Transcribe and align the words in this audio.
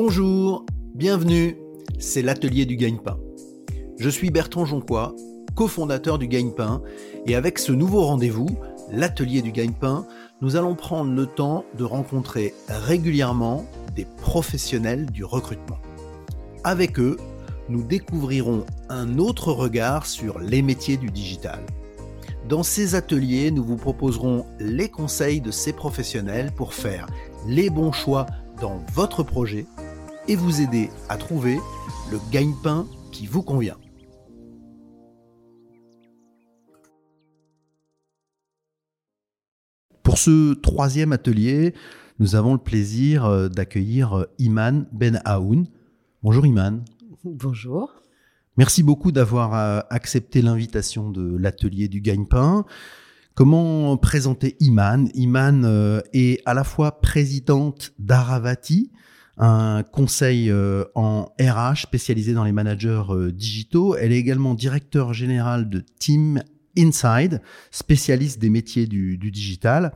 Bonjour, 0.00 0.64
bienvenue, 0.94 1.56
c'est 1.98 2.22
l'atelier 2.22 2.66
du 2.66 2.76
gagne-pain. 2.76 3.18
Je 3.98 4.08
suis 4.08 4.30
Bertrand 4.30 4.64
Jonquois, 4.64 5.12
cofondateur 5.56 6.20
du 6.20 6.28
gagne-pain, 6.28 6.82
et 7.26 7.34
avec 7.34 7.58
ce 7.58 7.72
nouveau 7.72 8.04
rendez-vous, 8.04 8.46
l'atelier 8.92 9.42
du 9.42 9.50
gagne-pain, 9.50 10.06
nous 10.40 10.54
allons 10.54 10.76
prendre 10.76 11.12
le 11.12 11.26
temps 11.26 11.64
de 11.76 11.82
rencontrer 11.82 12.54
régulièrement 12.68 13.66
des 13.96 14.04
professionnels 14.04 15.06
du 15.06 15.24
recrutement. 15.24 15.78
Avec 16.62 17.00
eux, 17.00 17.16
nous 17.68 17.82
découvrirons 17.82 18.66
un 18.88 19.18
autre 19.18 19.52
regard 19.52 20.06
sur 20.06 20.38
les 20.38 20.62
métiers 20.62 20.96
du 20.96 21.10
digital. 21.10 21.58
Dans 22.48 22.62
ces 22.62 22.94
ateliers, 22.94 23.50
nous 23.50 23.64
vous 23.64 23.76
proposerons 23.76 24.46
les 24.60 24.90
conseils 24.90 25.40
de 25.40 25.50
ces 25.50 25.72
professionnels 25.72 26.52
pour 26.54 26.72
faire 26.72 27.08
les 27.48 27.68
bons 27.68 27.90
choix 27.90 28.26
dans 28.60 28.80
votre 28.94 29.24
projet 29.24 29.66
et 30.28 30.36
vous 30.36 30.60
aider 30.60 30.90
à 31.08 31.16
trouver 31.16 31.58
le 32.10 32.18
gagne-pain 32.30 32.86
qui 33.12 33.26
vous 33.26 33.42
convient. 33.42 33.78
Pour 40.02 40.18
ce 40.18 40.54
troisième 40.54 41.12
atelier, 41.12 41.74
nous 42.18 42.34
avons 42.34 42.52
le 42.52 42.58
plaisir 42.58 43.24
euh, 43.24 43.48
d'accueillir 43.48 44.18
euh, 44.18 44.24
Iman 44.38 44.86
Ben 44.92 45.20
Aoun. 45.24 45.66
Bonjour 46.22 46.44
Iman. 46.46 46.84
Bonjour. 47.24 48.02
Merci 48.56 48.82
beaucoup 48.82 49.12
d'avoir 49.12 49.54
euh, 49.54 49.80
accepté 49.88 50.42
l'invitation 50.42 51.10
de 51.10 51.36
l'atelier 51.36 51.88
du 51.88 52.00
gagne-pain. 52.00 52.64
Comment 53.34 53.96
présenter 53.96 54.56
Iman? 54.60 55.08
Iman 55.14 56.02
est 56.12 56.42
à 56.44 56.54
la 56.54 56.64
fois 56.64 57.00
présidente 57.00 57.92
d'Aravati, 58.00 58.90
un 59.38 59.82
conseil 59.82 60.52
en 60.94 61.32
RH 61.40 61.82
spécialisé 61.82 62.32
dans 62.34 62.44
les 62.44 62.52
managers 62.52 63.02
digitaux. 63.32 63.94
Elle 63.96 64.12
est 64.12 64.18
également 64.18 64.54
directeur 64.54 65.12
général 65.12 65.68
de 65.68 65.84
Team 65.98 66.42
Inside, 66.78 67.42
spécialiste 67.70 68.38
des 68.38 68.50
métiers 68.50 68.86
du, 68.86 69.18
digital. 69.18 69.92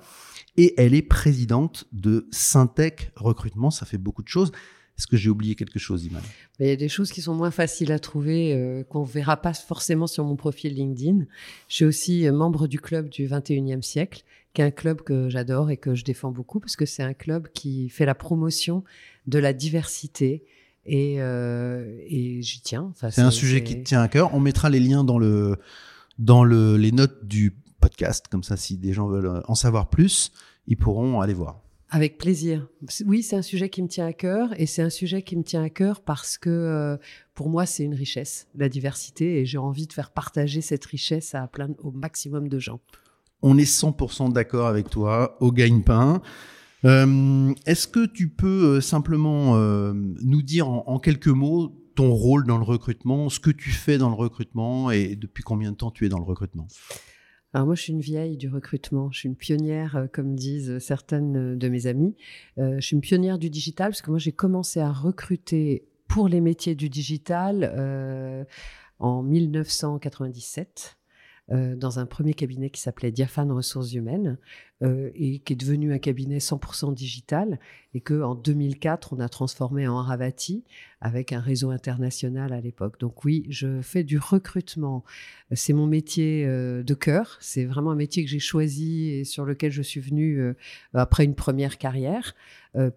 Et 0.57 0.75
elle 0.77 0.95
est 0.95 1.03
présidente 1.03 1.87
de 1.93 2.27
Syntec 2.31 3.13
Recrutement. 3.17 3.70
Ça 3.70 3.87
fait 3.87 3.98
beaucoup 3.98 4.23
de 4.23 4.29
choses. 4.29 4.53
Est-ce 4.98 5.07
que 5.07 5.17
j'ai 5.17 5.31
oublié 5.31 5.55
quelque 5.55 5.79
chose, 5.79 6.05
Iman 6.05 6.20
Il 6.61 6.67
y 6.67 6.70
a 6.70 6.77
des 6.77 6.91
choses 6.91 7.11
qui 7.11 7.23
sont 7.23 7.35
moins 7.35 7.51
faciles 7.51 7.93
à 7.93 7.98
trouver, 7.98 8.53
euh, 8.53 8.85
qu'on 8.85 9.03
ne 9.03 9.07
verra 9.07 9.39
pas 9.39 9.55
forcément 9.55 10.07
sur 10.07 10.25
mon 10.25 10.37
profil 10.37 10.75
LinkedIn. 10.75 11.25
Je 11.69 11.75
suis 11.75 11.85
aussi 11.87 12.27
euh, 12.27 12.33
membre 12.33 12.67
du 12.67 12.79
club 12.79 13.09
du 13.09 13.27
21e 13.27 13.81
siècle, 13.81 14.23
qui 14.55 14.61
est 14.61 14.64
un 14.64 14.70
club 14.70 15.03
que 15.03 15.28
j'adore 15.28 15.70
et 15.70 15.77
que 15.77 15.95
je 15.95 16.05
défends 16.05 16.31
beaucoup, 16.31 16.61
parce 16.61 16.77
que 16.77 16.86
c'est 16.86 17.03
un 17.03 17.14
club 17.14 17.48
qui 17.53 17.89
fait 17.89 18.05
la 18.05 18.14
promotion 18.14 18.84
de 19.27 19.39
la 19.39 19.53
diversité. 19.53 20.45
Et, 20.84 21.17
euh, 21.20 21.98
et 22.06 22.42
j'y 22.42 22.61
tiens. 22.61 22.89
Enfin, 22.91 23.11
c'est 23.11 23.20
un 23.20 23.30
sujet 23.30 23.62
qui 23.62 23.78
te 23.78 23.84
tient 23.84 24.03
à 24.03 24.08
cœur. 24.08 24.34
On 24.34 24.41
mettra 24.41 24.69
les 24.69 24.80
liens 24.80 25.05
dans 25.05 25.19
le, 25.19 25.56
dans 26.19 26.45
le, 26.45 26.77
les 26.77 26.92
notes 26.92 27.25
du 27.25 27.53
podcast. 27.80 28.27
Comme 28.28 28.42
ça, 28.42 28.56
si 28.56 28.77
des 28.77 28.92
gens 28.92 29.06
veulent 29.06 29.27
euh, 29.27 29.41
en 29.47 29.55
savoir 29.55 29.89
plus, 29.89 30.33
ils 30.67 30.77
pourront 30.77 31.20
aller 31.20 31.34
voir. 31.34 31.61
Avec 31.95 32.17
plaisir. 32.17 32.69
Oui, 33.05 33.23
c'est 33.23 33.36
un 33.36 33.42
sujet 33.42 33.69
qui 33.69 33.83
me 33.83 33.86
tient 33.86 34.06
à 34.06 34.14
cœur 34.14 34.58
et 34.58 34.64
c'est 34.64 34.80
un 34.80 34.89
sujet 34.89 35.20
qui 35.20 35.36
me 35.36 35.42
tient 35.42 35.62
à 35.62 35.69
cœur 35.69 36.00
parce 36.00 36.39
que 36.39 36.48
euh, 36.48 36.97
pour 37.34 37.50
moi, 37.50 37.67
c'est 37.67 37.84
une 37.84 37.95
richesse, 37.95 38.48
la 38.55 38.70
diversité, 38.70 39.41
et 39.41 39.45
j'ai 39.45 39.58
envie 39.58 39.86
de 39.86 39.92
faire 39.92 40.11
partager 40.11 40.62
cette 40.62 40.86
richesse 40.86 41.34
à 41.34 41.47
plein, 41.48 41.69
au 41.83 41.91
maximum 41.91 42.48
de 42.48 42.58
gens. 42.58 42.80
On 43.43 43.59
est 43.59 43.71
100% 43.71 44.33
d'accord 44.33 44.67
avec 44.67 44.89
toi 44.89 45.37
au 45.41 45.53
gagne-pain. 45.53 46.23
Euh, 46.85 47.53
est-ce 47.67 47.87
que 47.87 48.07
tu 48.07 48.29
peux 48.29 48.81
simplement 48.81 49.57
nous 49.93 50.43
dire 50.43 50.69
en, 50.69 50.98
quelques 50.98 51.29
mots 51.29 51.79
ton 51.95 52.13
rôle 52.13 52.47
dans 52.47 52.58
le 52.58 52.64
recrutement, 52.64 53.29
ce 53.29 53.39
que 53.39 53.51
tu 53.51 53.70
fais 53.70 53.98
dans 53.98 54.08
le 54.08 54.14
recrutement 54.14 54.91
et 54.91 55.14
depuis 55.14 55.42
combien 55.42 55.73
de 55.73 55.77
temps 55.77 55.91
tu 55.91 56.07
es 56.07 56.08
dans 56.08 56.19
le 56.19 56.25
recrutement? 56.25 56.67
Alors 57.55 57.67
moi, 57.67 57.75
je 57.75 57.83
suis 57.83 57.92
une 57.92 58.01
vieille 58.01 58.36
du 58.36 58.48
recrutement. 58.48 59.11
Je 59.11 59.20
suis 59.20 59.29
une 59.29 59.36
pionnière, 59.36 59.97
euh, 59.97 60.07
comme 60.07 60.35
disent 60.35 60.79
certaines 60.79 61.59
de 61.59 61.69
mes 61.69 61.86
amies. 61.86 62.17
Euh, 62.59 62.77
je 62.77 62.86
suis 62.86 62.97
une 62.97 63.03
pionnière 63.03 63.39
du 63.39 63.51
digital 63.51 63.91
parce 63.91 64.01
que 64.01 64.11
moi, 64.11 64.19
j'ai 64.19 64.33
commencé 64.33 64.80
à 64.80 64.91
recruter 64.91 65.86
pour 66.09 66.29
les 66.29 66.41
métiers 66.41 66.74
du 66.74 66.89
digital 66.89 67.70
euh, 67.77 68.45
en 68.98 69.23
1997. 69.23 70.97
Euh, 71.51 71.75
dans 71.75 71.98
un 71.98 72.07
premier 72.07 72.35
cabinet 72.35 72.70
qui 72.70 72.80
s'appelait 72.80 73.11
Diaphane 73.11 73.51
Ressources 73.51 73.95
Humaines 73.95 74.39
euh, 74.83 75.11
et 75.17 75.41
qui 75.41 75.55
est 75.55 75.57
devenu 75.57 75.92
un 75.92 75.98
cabinet 75.98 76.39
100% 76.39 76.95
digital 76.95 77.58
et 77.95 78.01
que 78.01 78.23
en 78.23 78.36
2004 78.36 79.13
on 79.13 79.19
a 79.19 79.29
transformé 79.29 79.89
en 79.89 79.98
Aravati 79.98 80.63
avec 81.01 81.33
un 81.33 81.41
réseau 81.41 81.70
international 81.70 82.53
à 82.53 82.61
l'époque. 82.61 83.01
Donc 83.01 83.25
oui, 83.25 83.45
je 83.48 83.83
fais 83.83 84.05
du 84.05 84.19
recrutement. 84.19 85.03
C'est 85.51 85.73
mon 85.73 85.89
métier 85.89 86.47
euh, 86.47 86.85
de 86.85 86.95
cœur. 86.95 87.39
C'est 87.41 87.64
vraiment 87.64 87.91
un 87.91 87.97
métier 87.97 88.24
que 88.24 88.30
j'ai 88.30 88.39
choisi 88.39 89.09
et 89.09 89.24
sur 89.24 89.45
lequel 89.45 89.73
je 89.73 89.83
suis 89.83 90.01
venue 90.01 90.55
après 90.95 91.24
une 91.24 91.35
première 91.35 91.77
carrière 91.77 92.36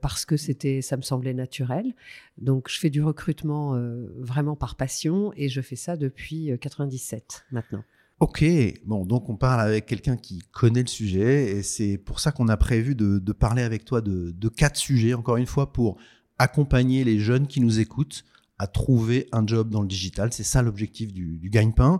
parce 0.01 0.23
que 0.25 0.37
c'était, 0.37 0.81
ça 0.81 0.97
me 0.97 1.01
semblait 1.01 1.33
naturel. 1.33 1.95
Donc 2.37 2.69
je 2.69 2.79
fais 2.79 2.91
du 2.91 3.01
recrutement 3.01 3.73
vraiment 4.17 4.55
par 4.55 4.75
passion 4.75 5.33
et 5.35 5.49
je 5.49 5.61
fais 5.61 5.75
ça 5.75 5.97
depuis 5.97 6.51
97 6.61 7.45
maintenant. 7.51 7.83
Ok, 8.21 8.45
bon, 8.85 9.05
donc 9.05 9.29
on 9.29 9.35
parle 9.35 9.59
avec 9.59 9.87
quelqu'un 9.87 10.15
qui 10.15 10.39
connaît 10.53 10.81
le 10.81 10.87
sujet 10.87 11.57
et 11.57 11.63
c'est 11.63 11.97
pour 11.97 12.21
ça 12.21 12.31
qu'on 12.31 12.47
a 12.47 12.55
prévu 12.55 12.95
de, 12.95 13.19
parler 13.33 13.61
avec 13.61 13.83
toi 13.83 13.99
de, 13.99 14.49
quatre 14.49 14.77
sujets, 14.77 15.13
encore 15.13 15.35
une 15.35 15.45
fois, 15.45 15.73
pour 15.73 15.97
accompagner 16.37 17.03
les 17.03 17.19
jeunes 17.19 17.45
qui 17.45 17.59
nous 17.59 17.81
écoutent 17.81 18.23
à 18.57 18.67
trouver 18.67 19.27
un 19.33 19.45
job 19.45 19.69
dans 19.69 19.81
le 19.81 19.87
digital. 19.87 20.31
C'est 20.31 20.43
ça 20.43 20.61
l'objectif 20.61 21.11
du, 21.11 21.37
du 21.39 21.49
gagne-pain. 21.49 21.99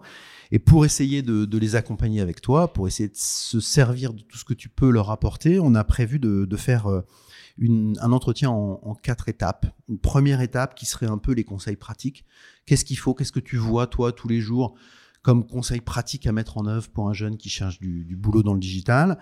Et 0.52 0.60
pour 0.60 0.86
essayer 0.86 1.22
de, 1.22 1.58
les 1.58 1.76
accompagner 1.76 2.22
avec 2.22 2.40
toi, 2.40 2.72
pour 2.72 2.88
essayer 2.88 3.10
de 3.10 3.18
se 3.18 3.60
servir 3.60 4.14
de 4.14 4.22
tout 4.22 4.38
ce 4.38 4.46
que 4.46 4.54
tu 4.54 4.70
peux 4.70 4.90
leur 4.90 5.12
apporter, 5.12 5.60
on 5.60 5.76
a 5.76 5.84
prévu 5.84 6.18
de, 6.20 6.56
faire 6.56 6.88
euh, 6.88 7.02
un 7.60 8.12
entretien 8.14 8.50
en, 8.52 8.80
en, 8.82 8.96
quatre 8.96 9.28
étapes. 9.28 9.66
Une 9.90 10.00
première 10.00 10.40
étape 10.40 10.76
qui 10.76 10.86
serait 10.86 11.08
un 11.08 11.18
peu 11.18 11.34
les 11.34 11.44
conseils 11.44 11.76
pratiques. 11.76 12.24
Qu'est-ce 12.66 12.86
qu'il 12.86 12.98
faut? 12.98 13.14
Qu'est-ce 13.14 13.34
que 13.34 13.42
tu 13.42 13.58
vois, 13.58 13.88
toi, 13.88 14.14
tous 14.14 14.30
les 14.30 14.40
jours 14.40 14.76
comme 15.26 15.48
conseils 15.48 15.82
pratiques 15.82 16.28
à 16.28 16.32
mettre 16.32 16.60
en 16.60 16.68
œuvre 16.68 16.88
pour 16.90 17.10
un 17.10 17.14
jeune 17.14 17.36
qui 17.36 17.50
cherche 17.50 17.80
du, 17.80 18.16
boulot 18.16 18.44
dans 18.44 18.54
le 18.54 18.60
digital. 18.60 19.18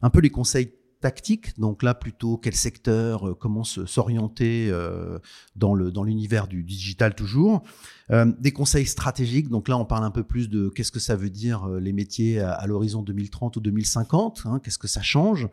Un 0.00 0.08
peu 0.08 0.20
les 0.20 0.30
conseils 0.30 0.72
tactiques, 1.02 1.58
donc 1.60 1.82
là 1.82 1.92
plutôt 1.92 2.38
quel 2.38 2.54
secteur, 2.54 3.28
euh, 3.28 3.34
comment 3.34 3.62
s'orienter 3.62 4.68
euh, 4.70 5.18
dans 5.54 5.74
le 5.74 5.90
dans 5.90 6.04
l'univers 6.04 6.48
du, 6.48 6.64
digital 6.64 7.14
toujours. 7.14 7.64
Euh, 8.10 8.32
des 8.40 8.52
conseils 8.52 8.86
stratégiques, 8.86 9.50
donc 9.50 9.68
là 9.68 9.76
on 9.76 9.84
parle 9.84 10.04
un 10.04 10.10
peu 10.10 10.22
plus 10.22 10.48
de 10.48 10.70
qu'est-ce 10.70 10.90
que 10.90 11.00
ça 11.00 11.16
veut 11.16 11.28
dire 11.28 11.68
les 11.68 11.92
métiers 11.92 12.40
à, 12.40 12.66
l'horizon 12.66 13.02
2030 13.02 13.58
ou 13.58 13.60
2050, 13.60 14.44
hein, 14.46 14.58
qu'est-ce 14.64 14.78
que 14.78 14.88
ça 14.88 15.02
change. 15.02 15.48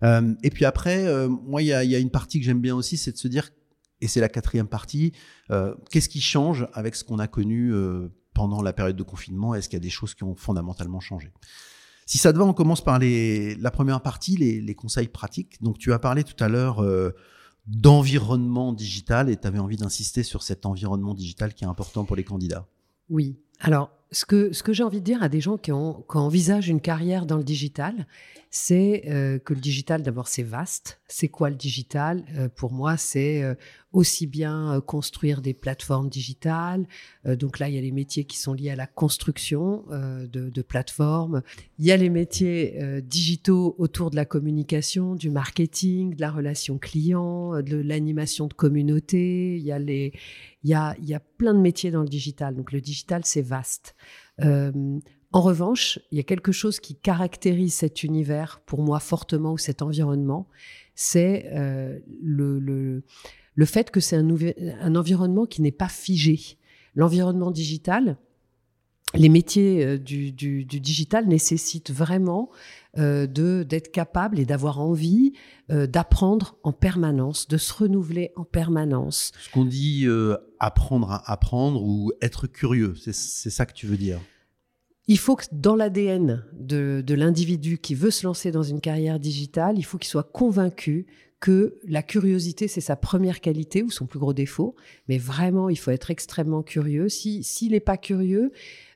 et 0.00 0.50
puis 0.50 0.64
après, 0.64 1.26
moi 1.26 1.60
il 1.60 1.66
y 1.66 1.72
a, 1.72 1.82
y 1.82 1.96
a, 1.96 1.98
une 1.98 2.10
partie 2.10 2.38
que 2.38 2.46
j'aime 2.46 2.60
bien 2.60 2.76
aussi, 2.76 2.96
c'est 2.96 3.10
de 3.10 3.18
se 3.18 3.26
dire 3.26 3.50
et 4.00 4.06
c'est 4.06 4.20
la 4.20 4.28
quatrième 4.28 4.68
partie, 4.68 5.12
qu'est-ce 5.90 6.08
qui 6.08 6.20
change 6.20 6.68
avec 6.72 6.94
ce 6.94 7.02
qu'on 7.02 7.18
a 7.18 7.26
connu 7.26 7.72
pendant 8.40 8.62
la 8.62 8.72
période 8.72 8.96
de 8.96 9.02
confinement 9.02 9.54
Est-ce 9.54 9.68
qu'il 9.68 9.76
y 9.76 9.82
a 9.82 9.86
des 9.90 9.90
choses 9.90 10.14
qui 10.14 10.24
ont 10.24 10.34
fondamentalement 10.34 10.98
changé? 11.00 11.30
Si 12.06 12.16
ça 12.16 12.32
te 12.32 12.38
va, 12.38 12.44
on 12.44 12.54
commence 12.54 12.82
par 12.82 12.98
la 12.98 13.70
première 13.70 14.00
partie, 14.00 14.36
les, 14.38 14.74
conseils 14.74 15.08
pratiques. 15.08 15.62
Donc 15.62 15.76
tu 15.76 15.92
as 15.92 15.98
parlé 15.98 16.24
tout 16.24 16.42
à 16.42 16.48
l'heure 16.48 16.82
euh, 16.82 17.14
d'environnement 17.66 18.72
digital 18.72 19.28
et 19.28 19.36
tu 19.36 19.46
avais 19.46 19.58
envie 19.58 19.76
d'insister 19.76 20.22
sur 20.22 20.42
cet 20.42 20.64
environnement 20.64 21.12
digital 21.12 21.52
qui 21.52 21.64
est 21.64 21.66
important 21.66 22.06
pour 22.06 22.16
les 22.16 22.24
candidats. 22.24 22.66
Oui. 23.10 23.36
Alors, 23.60 23.90
ce 24.12 24.24
que, 24.24 24.72
j'ai 24.72 24.82
envie 24.82 25.00
de 25.00 25.04
dire 25.04 25.22
à 25.22 25.28
des 25.28 25.40
gens 25.40 25.56
qui, 25.56 25.70
envisagent 25.70 26.68
une 26.68 26.80
carrière 26.80 27.26
dans 27.26 27.36
le 27.36 27.44
digital, 27.44 28.06
c'est 28.50 29.04
euh, 29.06 29.38
que 29.38 29.54
le 29.54 29.60
digital, 29.60 30.02
d'abord, 30.02 30.26
c'est 30.26 30.42
vaste. 30.42 31.00
C'est 31.06 31.28
quoi 31.28 31.50
le 31.50 31.54
digital? 31.54 32.24
Euh, 32.36 32.48
Pour 32.48 32.72
moi, 32.72 32.96
c'est 32.96 33.44
euh, 33.44 33.54
aussi 33.92 34.26
bien 34.26 34.80
construire 34.84 35.40
des 35.40 35.54
plateformes 35.54 36.08
digitales. 36.08 36.86
donc 37.24 37.58
là, 37.58 37.68
il 37.68 37.74
y 37.74 37.78
a 37.78 37.80
les 37.80 37.90
métiers 37.90 38.24
qui 38.24 38.38
sont 38.38 38.52
liés 38.52 38.70
à 38.70 38.76
la 38.76 38.86
construction 38.86 39.84
de, 39.90 40.62
plateformes. 40.62 41.42
Il 41.80 41.86
y 41.86 41.90
a 41.90 41.96
les 41.96 42.08
métiers 42.08 42.78
digitaux 43.02 43.74
autour 43.78 44.10
de 44.10 44.16
la 44.16 44.24
communication, 44.24 45.16
du 45.16 45.28
marketing, 45.28 46.14
de 46.14 46.20
la 46.20 46.30
relation 46.30 46.78
client, 46.78 47.60
de 47.62 47.78
l'animation 47.78 48.46
de 48.46 48.54
communauté. 48.54 49.56
Il 49.56 49.64
y 49.64 49.72
a 50.72 51.20
plein 51.36 51.54
de 51.54 51.60
métiers 51.60 51.90
dans 51.90 52.02
le 52.02 52.08
digital. 52.08 52.54
Donc 52.54 52.70
le 52.70 52.80
digital, 52.80 53.22
c'est 53.24 53.42
vaste. 53.42 53.96
En 55.32 55.42
revanche, 55.42 56.00
il 56.10 56.18
y 56.18 56.20
a 56.20 56.24
quelque 56.24 56.50
chose 56.50 56.80
qui 56.80 56.96
caractérise 56.96 57.74
cet 57.74 58.02
univers 58.02 58.60
pour 58.66 58.82
moi 58.82 58.98
fortement 58.98 59.52
ou 59.52 59.58
cet 59.58 59.80
environnement, 59.80 60.48
c'est 60.96 61.46
euh, 61.52 62.00
le, 62.20 62.58
le, 62.58 63.04
le, 63.54 63.64
fait 63.64 63.92
que 63.92 64.00
c'est 64.00 64.16
un, 64.16 64.28
un, 64.80 64.96
environnement 64.96 65.46
qui 65.46 65.62
n'est 65.62 65.70
pas 65.70 65.88
figé. 65.88 66.40
L'environnement 66.96 67.52
digital, 67.52 68.18
les 69.14 69.28
métiers 69.28 69.98
du, 69.98 70.32
du, 70.32 70.64
digital 70.64 71.26
nécessitent 71.26 71.90
vraiment 71.90 72.50
de 72.96 73.64
d'être 73.68 73.90
capable 73.92 74.38
et 74.38 74.44
d'avoir 74.44 74.80
envie 74.80 75.32
d'apprendre 75.68 76.56
en 76.62 76.72
permanence, 76.72 77.48
de 77.48 77.56
se 77.56 77.72
renouveler 77.72 78.30
en 78.36 78.44
permanence. 78.44 79.32
Ce 79.40 79.50
qu'on 79.50 79.64
dit 79.64 80.06
apprendre 80.60 81.10
à 81.10 81.30
apprendre 81.30 81.82
ou 81.82 82.12
être 82.22 82.46
curieux, 82.46 82.94
c'est 82.96 83.50
ça 83.50 83.66
que 83.66 83.72
tu 83.72 83.86
veux 83.86 83.96
dire? 83.96 84.20
Il 85.10 85.18
faut 85.18 85.34
que 85.34 85.44
dans 85.50 85.74
l'ADN 85.74 86.44
de, 86.52 87.14
l'individu 87.14 87.78
qui 87.78 87.96
veut 87.96 88.12
se 88.12 88.24
lancer 88.24 88.52
dans 88.52 88.62
une 88.62 88.80
carrière 88.80 89.18
digitale, 89.18 89.76
il 89.76 89.82
faut 89.82 89.98
qu'il 89.98 90.08
soit 90.08 90.30
convaincu 90.30 91.06
que 91.40 91.78
la 91.88 92.02
curiosité, 92.02 92.68
c'est 92.68 92.82
sa 92.82 92.96
première 92.96 93.40
qualité 93.40 93.82
ou 93.82 93.90
son 93.90 94.06
plus 94.06 94.18
gros 94.18 94.34
défaut. 94.34 94.76
Mais 95.08 95.18
vraiment, 95.18 95.68
il 95.70 95.78
faut 95.78 95.90
être 95.90 96.10
extrêmement 96.10 96.62
curieux. 96.62 97.08
S'il 97.08 97.72
n'est 97.72 97.80
pas 97.80 97.96
curieux, 97.96 98.52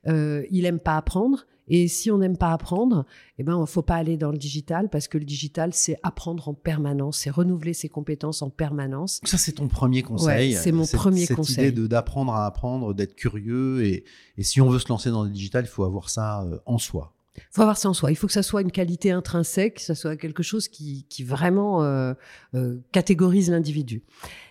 euh, 0.06 0.44
il 0.50 0.62
n'aime 0.62 0.79
pas 0.79 0.96
apprendre. 0.96 1.46
Et 1.67 1.88
si 1.88 2.11
on 2.11 2.19
n'aime 2.19 2.37
pas 2.37 2.52
apprendre, 2.52 3.06
eh 3.38 3.43
ben, 3.43 3.56
il 3.56 3.61
ne 3.62 3.67
faut 3.67 3.81
pas 3.81 3.94
aller 3.94 4.19
dans 4.19 4.31
le 4.31 4.37
digital 4.37 4.91
parce 4.91 5.08
que 5.08 5.17
le 5.17 5.25
digital, 5.25 5.73
c'est 5.73 5.96
apprendre 6.02 6.49
en 6.49 6.52
permanence, 6.52 7.20
c'est 7.20 7.31
renouveler 7.31 7.73
ses 7.73 7.88
compétences 7.88 8.43
en 8.43 8.50
permanance. 8.50 9.20
Ça, 9.25 9.38
c'est 9.38 9.52
ton 9.52 9.69
premier 9.69 10.02
conseil. 10.02 10.52
c'est 10.52 10.73
mon 10.73 10.87
premier 10.87 11.25
cette 11.25 11.37
conseil. 11.37 11.55
Cette 11.55 11.73
idée 11.73 11.88
d'apprendre 11.88 12.35
à 12.35 12.44
apprendre, 12.44 12.93
d'être 12.93 13.14
curieux. 13.14 13.82
Et, 13.82 14.05
et, 14.37 14.43
si 14.43 14.61
on 14.61 14.69
veut 14.69 14.79
se 14.79 14.88
lancer 14.90 15.11
dans 15.11 15.25
le 15.25 15.31
digital, 15.31 15.64
il 15.64 15.69
faut 15.69 15.85
avoir 15.85 16.11
ça 16.11 16.43
euh, 16.43 16.58
en 16.67 16.76
soi. 16.76 17.14
Il 17.37 17.43
faut 17.51 17.63
avoir 17.63 17.77
ça 17.77 17.89
en 17.89 17.95
soi. 17.95 18.11
Il 18.13 18.17
faut 18.17 18.27
que 18.27 18.33
ça 18.33 18.43
soit 18.43 18.63
une 18.63 18.71
qualité 18.71 19.11
intrinsèque, 19.11 19.75
que 19.75 19.83
ça 19.83 19.95
soit 19.95 20.17
quelque 20.17 20.43
chose 20.43 20.69
qui, 20.69 21.05
vraiment 21.25 21.83
euh, 21.83 22.15
euh, 22.55 22.79
catégorise 22.93 23.51
l'individu. 23.51 24.03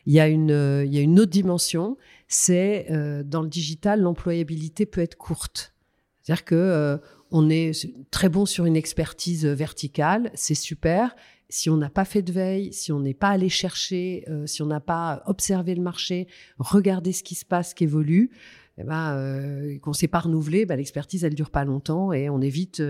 Il 0.06 0.14
y 0.14 0.20
a 0.20 0.28
une, 0.28 0.52
euh, 0.52 0.84
il 0.86 0.94
y 0.94 0.98
a 0.98 1.02
une 1.02 1.20
autre 1.20 1.32
dimension, 1.32 1.98
c'est 2.28 2.88
dans 3.26 3.42
le 3.42 3.50
digital, 3.50 4.02
l'employabilité 4.02 4.86
peut 4.86 5.02
être 5.02 5.16
courte. 5.16 5.74
C'est-à-dire 6.22 6.46
que 6.46 6.56
euh, 6.56 6.98
on 7.32 7.50
est 7.50 7.72
très 8.12 8.30
bon 8.30 8.46
sur 8.46 8.66
une 8.66 8.76
expertise 8.76 9.46
verticale, 9.46 10.32
c'est 10.34 10.56
super. 10.56 11.16
Si 11.50 11.70
on 11.70 11.78
n'a 11.78 11.90
pas 11.90 12.06
fait 12.06 12.22
de 12.22 12.32
veille, 12.32 12.74
si 12.74 12.92
on 12.92 13.00
n'est 13.00 13.14
pas 13.14 13.30
allé 13.30 13.50
chercher, 13.50 14.26
si 14.46 14.64
on 14.64 14.66
n'a 14.66 14.80
pas 14.80 15.22
observé 15.28 15.76
le 15.76 15.82
marché, 15.82 16.28
regardé 16.58 17.12
ce 17.12 17.22
qui 17.22 17.36
se 17.36 17.46
passe, 17.46 17.72
ce 17.72 17.76
qui 17.76 17.84
évolue, 17.84 18.32
eh 18.78 18.84
ben, 18.84 19.16
euh, 19.16 19.80
qu'on 19.80 19.92
ne 19.92 19.96
s'est 19.96 20.08
pas 20.08 20.20
renouvelé, 20.20 20.66
ben, 20.66 20.78
l'expertise 20.78 21.24
elle 21.24 21.36
dure 21.36 21.52
pas 21.52 21.66
longtemps 21.66 22.12
et 22.14 22.30
on 22.30 22.42
est 22.42 22.50
vite 22.50 22.81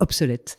obsolète, 0.00 0.58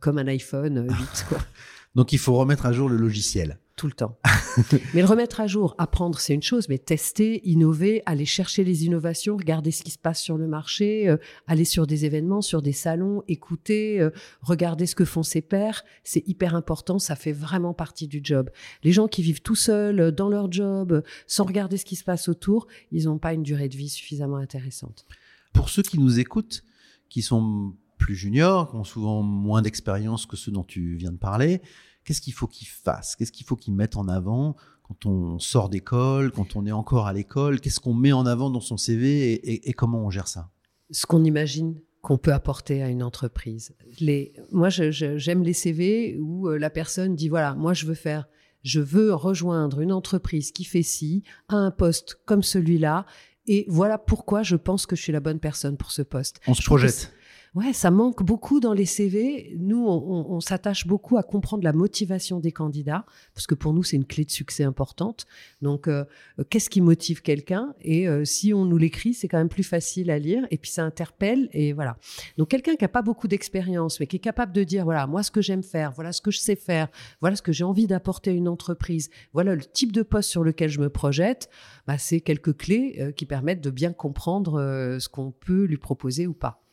comme 0.00 0.18
un 0.18 0.26
iPhone 0.26 0.86
vite. 0.86 1.26
Quoi. 1.28 1.38
Donc 1.94 2.12
il 2.12 2.18
faut 2.18 2.34
remettre 2.34 2.66
à 2.66 2.72
jour 2.72 2.88
le 2.88 2.96
logiciel 2.96 3.58
tout 3.76 3.86
le 3.86 3.92
temps. 3.92 4.18
mais 4.94 5.02
le 5.02 5.06
remettre 5.06 5.40
à 5.40 5.46
jour, 5.46 5.74
apprendre, 5.76 6.18
c'est 6.18 6.32
une 6.32 6.42
chose, 6.42 6.68
mais 6.68 6.78
tester, 6.78 7.46
innover, 7.46 8.02
aller 8.06 8.24
chercher 8.24 8.64
les 8.64 8.86
innovations, 8.86 9.36
regarder 9.36 9.70
ce 9.70 9.82
qui 9.82 9.90
se 9.90 9.98
passe 9.98 10.20
sur 10.20 10.38
le 10.38 10.48
marché, 10.48 11.08
euh, 11.08 11.18
aller 11.46 11.66
sur 11.66 11.86
des 11.86 12.06
événements, 12.06 12.40
sur 12.40 12.62
des 12.62 12.72
salons, 12.72 13.22
écouter, 13.28 14.00
euh, 14.00 14.10
regarder 14.40 14.86
ce 14.86 14.94
que 14.94 15.04
font 15.04 15.22
ses 15.22 15.42
pairs, 15.42 15.84
c'est 16.04 16.26
hyper 16.26 16.54
important, 16.54 16.98
ça 16.98 17.16
fait 17.16 17.32
vraiment 17.32 17.74
partie 17.74 18.08
du 18.08 18.20
job. 18.24 18.50
Les 18.82 18.92
gens 18.92 19.08
qui 19.08 19.22
vivent 19.22 19.42
tout 19.42 19.54
seuls 19.54 20.00
euh, 20.00 20.10
dans 20.10 20.30
leur 20.30 20.50
job, 20.50 21.02
sans 21.26 21.44
regarder 21.44 21.76
ce 21.76 21.84
qui 21.84 21.96
se 21.96 22.04
passe 22.04 22.28
autour, 22.28 22.66
ils 22.92 23.04
n'ont 23.04 23.18
pas 23.18 23.34
une 23.34 23.42
durée 23.42 23.68
de 23.68 23.76
vie 23.76 23.90
suffisamment 23.90 24.38
intéressante. 24.38 25.04
Pour 25.52 25.68
ceux 25.68 25.82
qui 25.82 25.98
nous 25.98 26.18
écoutent, 26.18 26.64
qui 27.10 27.20
sont 27.20 27.74
plus 27.98 28.14
juniors, 28.14 28.70
qui 28.70 28.76
ont 28.76 28.84
souvent 28.84 29.22
moins 29.22 29.62
d'expérience 29.62 30.26
que 30.26 30.36
ceux 30.36 30.52
dont 30.52 30.64
tu 30.64 30.96
viens 30.96 31.12
de 31.12 31.18
parler, 31.18 31.60
Qu'est-ce 32.06 32.20
qu'il 32.20 32.32
faut 32.32 32.46
qu'ils 32.46 32.68
fassent? 32.68 33.16
Qu'est-ce 33.16 33.32
qu'il 33.32 33.44
faut 33.44 33.56
qu'ils 33.56 33.74
mettent 33.74 33.96
en 33.96 34.06
avant 34.06 34.54
quand 34.84 35.06
on 35.06 35.40
sort 35.40 35.68
d'école, 35.68 36.30
quand 36.30 36.54
on 36.54 36.64
est 36.64 36.72
encore 36.72 37.08
à 37.08 37.12
l'école? 37.12 37.60
Qu'est-ce 37.60 37.80
qu'on 37.80 37.94
met 37.94 38.12
en 38.12 38.24
avant 38.26 38.48
dans 38.48 38.60
son 38.60 38.76
CV 38.76 39.68
et, 39.68 39.72
comment 39.72 40.06
on 40.06 40.10
gère 40.10 40.28
ça? 40.28 40.50
Ce 40.92 41.04
qu'on 41.04 41.24
imagine 41.24 41.80
qu'on 42.02 42.16
peut 42.16 42.32
apporter 42.32 42.84
à 42.84 42.88
une 42.88 43.02
entreprise. 43.02 43.74
Les, 43.98 44.32
moi, 44.52 44.68
j'aime 44.70 45.42
les 45.42 45.52
CV 45.52 46.16
où 46.20 46.48
euh, 46.48 46.56
la 46.56 46.70
personne 46.70 47.16
dit 47.16 47.28
voilà, 47.28 47.54
moi, 47.56 47.74
je 47.74 47.84
veux 47.86 47.94
faire, 47.94 48.28
je 48.62 48.78
veux 48.78 49.12
rejoindre 49.12 49.80
une 49.80 49.90
entreprise 49.90 50.52
qui 50.52 50.62
fait 50.62 50.84
ci, 50.84 51.24
à 51.48 51.56
un 51.56 51.72
poste 51.72 52.20
comme 52.24 52.44
celui-là, 52.44 53.04
et 53.48 53.64
voilà 53.68 53.98
pourquoi 53.98 54.44
je 54.44 54.54
pense 54.54 54.86
que 54.86 54.94
je 54.94 55.02
suis 55.02 55.12
la 55.12 55.18
bonne 55.18 55.40
personne 55.40 55.76
pour 55.76 55.90
ce 55.90 56.02
poste. 56.02 56.40
On 56.46 56.54
se 56.54 56.62
projette. 56.62 57.12
Ouais, 57.56 57.72
ça 57.72 57.90
manque 57.90 58.22
beaucoup 58.22 58.60
dans 58.60 58.74
les 58.74 58.84
CV. 58.84 59.56
Nous, 59.58 59.82
on, 59.82 60.40
s'attache 60.40 60.86
beaucoup 60.86 61.16
à 61.16 61.22
comprendre 61.22 61.64
la 61.64 61.72
motivation 61.72 62.38
des 62.38 62.52
candidats, 62.52 63.06
parce 63.32 63.46
que 63.46 63.54
pour 63.54 63.72
nous, 63.72 63.82
c'est 63.82 63.96
une 63.96 64.04
clé 64.04 64.26
de 64.26 64.30
succès 64.30 64.62
importante. 64.62 65.24
Donc, 65.62 65.88
euh, 65.88 66.04
qu'est-ce 66.50 66.68
qui 66.68 66.82
motive 66.82 67.22
quelqu'un? 67.22 67.74
Et 67.80 68.08
euh, 68.08 68.26
si 68.26 68.52
on 68.52 68.66
nous 68.66 68.76
l'écrit, 68.76 69.14
c'est 69.14 69.26
quand 69.26 69.38
même 69.38 69.48
plus 69.48 69.62
facile 69.62 70.10
à 70.10 70.18
lire, 70.18 70.46
et 70.50 70.58
puis 70.58 70.70
ça 70.70 70.84
interpelle, 70.84 71.48
et 71.54 71.72
voilà. 71.72 71.96
Donc, 72.36 72.48
quelqu'un 72.48 72.76
qui 72.76 72.84
n'a 72.84 72.88
pas 72.88 73.00
beaucoup 73.00 73.26
d'expérience, 73.26 74.00
mais 74.00 74.06
qui 74.06 74.16
est 74.16 74.18
capable 74.18 74.52
de 74.52 74.62
dire, 74.62 74.84
voilà, 74.84 75.06
moi, 75.06 75.22
ce 75.22 75.30
que 75.30 75.40
j'aime 75.40 75.62
faire, 75.62 75.92
voilà 75.92 76.12
ce 76.12 76.20
que 76.20 76.30
je 76.30 76.40
sais 76.40 76.56
faire, 76.56 76.88
voilà 77.22 77.36
ce 77.36 77.42
que 77.42 77.52
j'ai 77.52 77.64
envie 77.64 77.86
d'apporter 77.86 78.32
à 78.32 78.34
une 78.34 78.48
entreprise, 78.48 79.08
voilà 79.32 79.54
le 79.54 79.64
type 79.64 79.92
de 79.92 80.02
poste 80.02 80.28
sur 80.28 80.44
lequel 80.44 80.68
je 80.68 80.78
me 80.78 80.90
projette, 80.90 81.48
bah, 81.86 81.96
c'est 81.96 82.20
quelques 82.20 82.54
clés 82.54 82.96
euh, 83.00 83.12
qui 83.12 83.24
permettent 83.24 83.62
de 83.62 83.70
bien 83.70 83.94
comprendre 83.94 84.98
ce 85.00 85.08
qu'on 85.08 85.30
peut 85.30 85.64
lui 85.64 85.78
proposer 85.78 86.26
ou 86.26 86.34
pas. 86.34 86.65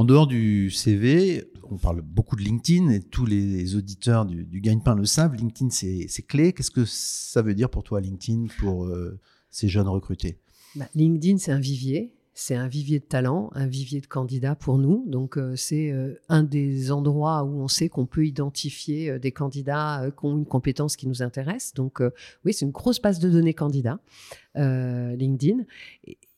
En 0.00 0.04
dehors 0.04 0.26
du 0.26 0.70
CV, 0.70 1.44
on 1.70 1.76
parle 1.76 2.00
beaucoup 2.00 2.34
de 2.34 2.40
LinkedIn 2.40 2.88
et 2.88 3.00
tous 3.00 3.26
les 3.26 3.76
auditeurs 3.76 4.24
du, 4.24 4.44
du 4.44 4.62
gagne-pain 4.62 4.94
le 4.94 5.04
savent. 5.04 5.34
LinkedIn, 5.34 5.68
c'est 5.68 6.22
clé. 6.22 6.54
Qu'est-ce 6.54 6.70
que 6.70 6.86
ça 6.86 7.42
veut 7.42 7.52
dire 7.52 7.68
pour 7.68 7.82
toi, 7.82 8.00
LinkedIn, 8.00 8.46
pour 8.58 8.86
euh, 8.86 9.20
ces 9.50 9.68
jeunes 9.68 9.88
recrutés? 9.88 10.38
Bah, 10.74 10.86
LinkedIn, 10.94 11.36
c'est 11.36 11.52
un 11.52 11.60
vivier. 11.60 12.14
C'est 12.32 12.54
un 12.54 12.66
vivier 12.66 12.98
de 12.98 13.04
talent, 13.04 13.50
un 13.52 13.66
vivier 13.66 14.00
de 14.00 14.06
candidats 14.06 14.54
pour 14.54 14.78
nous. 14.78 15.04
Donc, 15.06 15.36
euh, 15.36 15.54
c'est 15.54 15.92
euh, 15.92 16.18
un 16.30 16.44
des 16.44 16.90
endroits 16.92 17.44
où 17.44 17.60
on 17.60 17.68
sait 17.68 17.90
qu'on 17.90 18.06
peut 18.06 18.24
identifier 18.24 19.18
des 19.18 19.32
candidats 19.32 20.10
qui 20.18 20.24
ont 20.24 20.38
une 20.38 20.46
compétence 20.46 20.96
qui 20.96 21.08
nous 21.08 21.22
intéresse. 21.22 21.74
Donc, 21.74 22.00
oui, 22.46 22.54
c'est 22.54 22.64
une 22.64 22.70
grosse 22.70 23.02
base 23.02 23.18
de 23.18 23.28
données 23.28 23.52
candidats, 23.52 24.00
LinkedIn. 24.54 25.64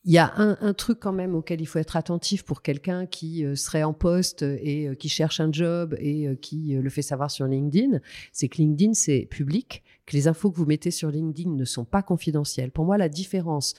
Il 0.05 0.13
y 0.13 0.19
a 0.19 0.33
un, 0.37 0.75
truc 0.75 0.99
quand 0.99 1.13
même 1.13 1.37
auquel 1.37 1.61
il 1.61 1.67
faut 1.67 1.79
être 1.79 1.95
attentif 1.95 2.43
pour 2.43 2.63
quelqu'un 2.63 3.07
qui 3.07 3.45
euh, 3.45 3.55
serait 3.55 3.85
en 3.85 3.93
poste 3.93 4.43
et 4.43 4.89
euh, 4.89 4.95
qui 4.97 5.09
cherche 5.09 5.39
un 5.39 5.53
job 5.53 5.95
et 6.01 6.27
euh, 6.27 6.35
qui 6.35 6.75
le 6.75 6.91
fait 6.91 7.03
savoir 7.03 7.31
sur 7.31 7.47
LinkedIn, 7.47 8.01
c'est 8.33 8.49
que 8.49 8.57
LinkedIn, 8.57 8.95
c'est 8.95 9.29
public, 9.31 9.85
que 10.07 10.17
les 10.17 10.27
infos 10.27 10.51
que 10.51 10.57
vous 10.57 10.67
mettez 10.67 10.91
sur 10.91 11.09
LinkedIn 11.13 11.51
ne 11.51 11.65
sont 11.65 11.85
pas 11.85 12.03
confidentielles. 12.03 12.73
Pour 12.73 12.85
moi, 12.85 12.99
la 12.99 13.09
différence 13.09 13.75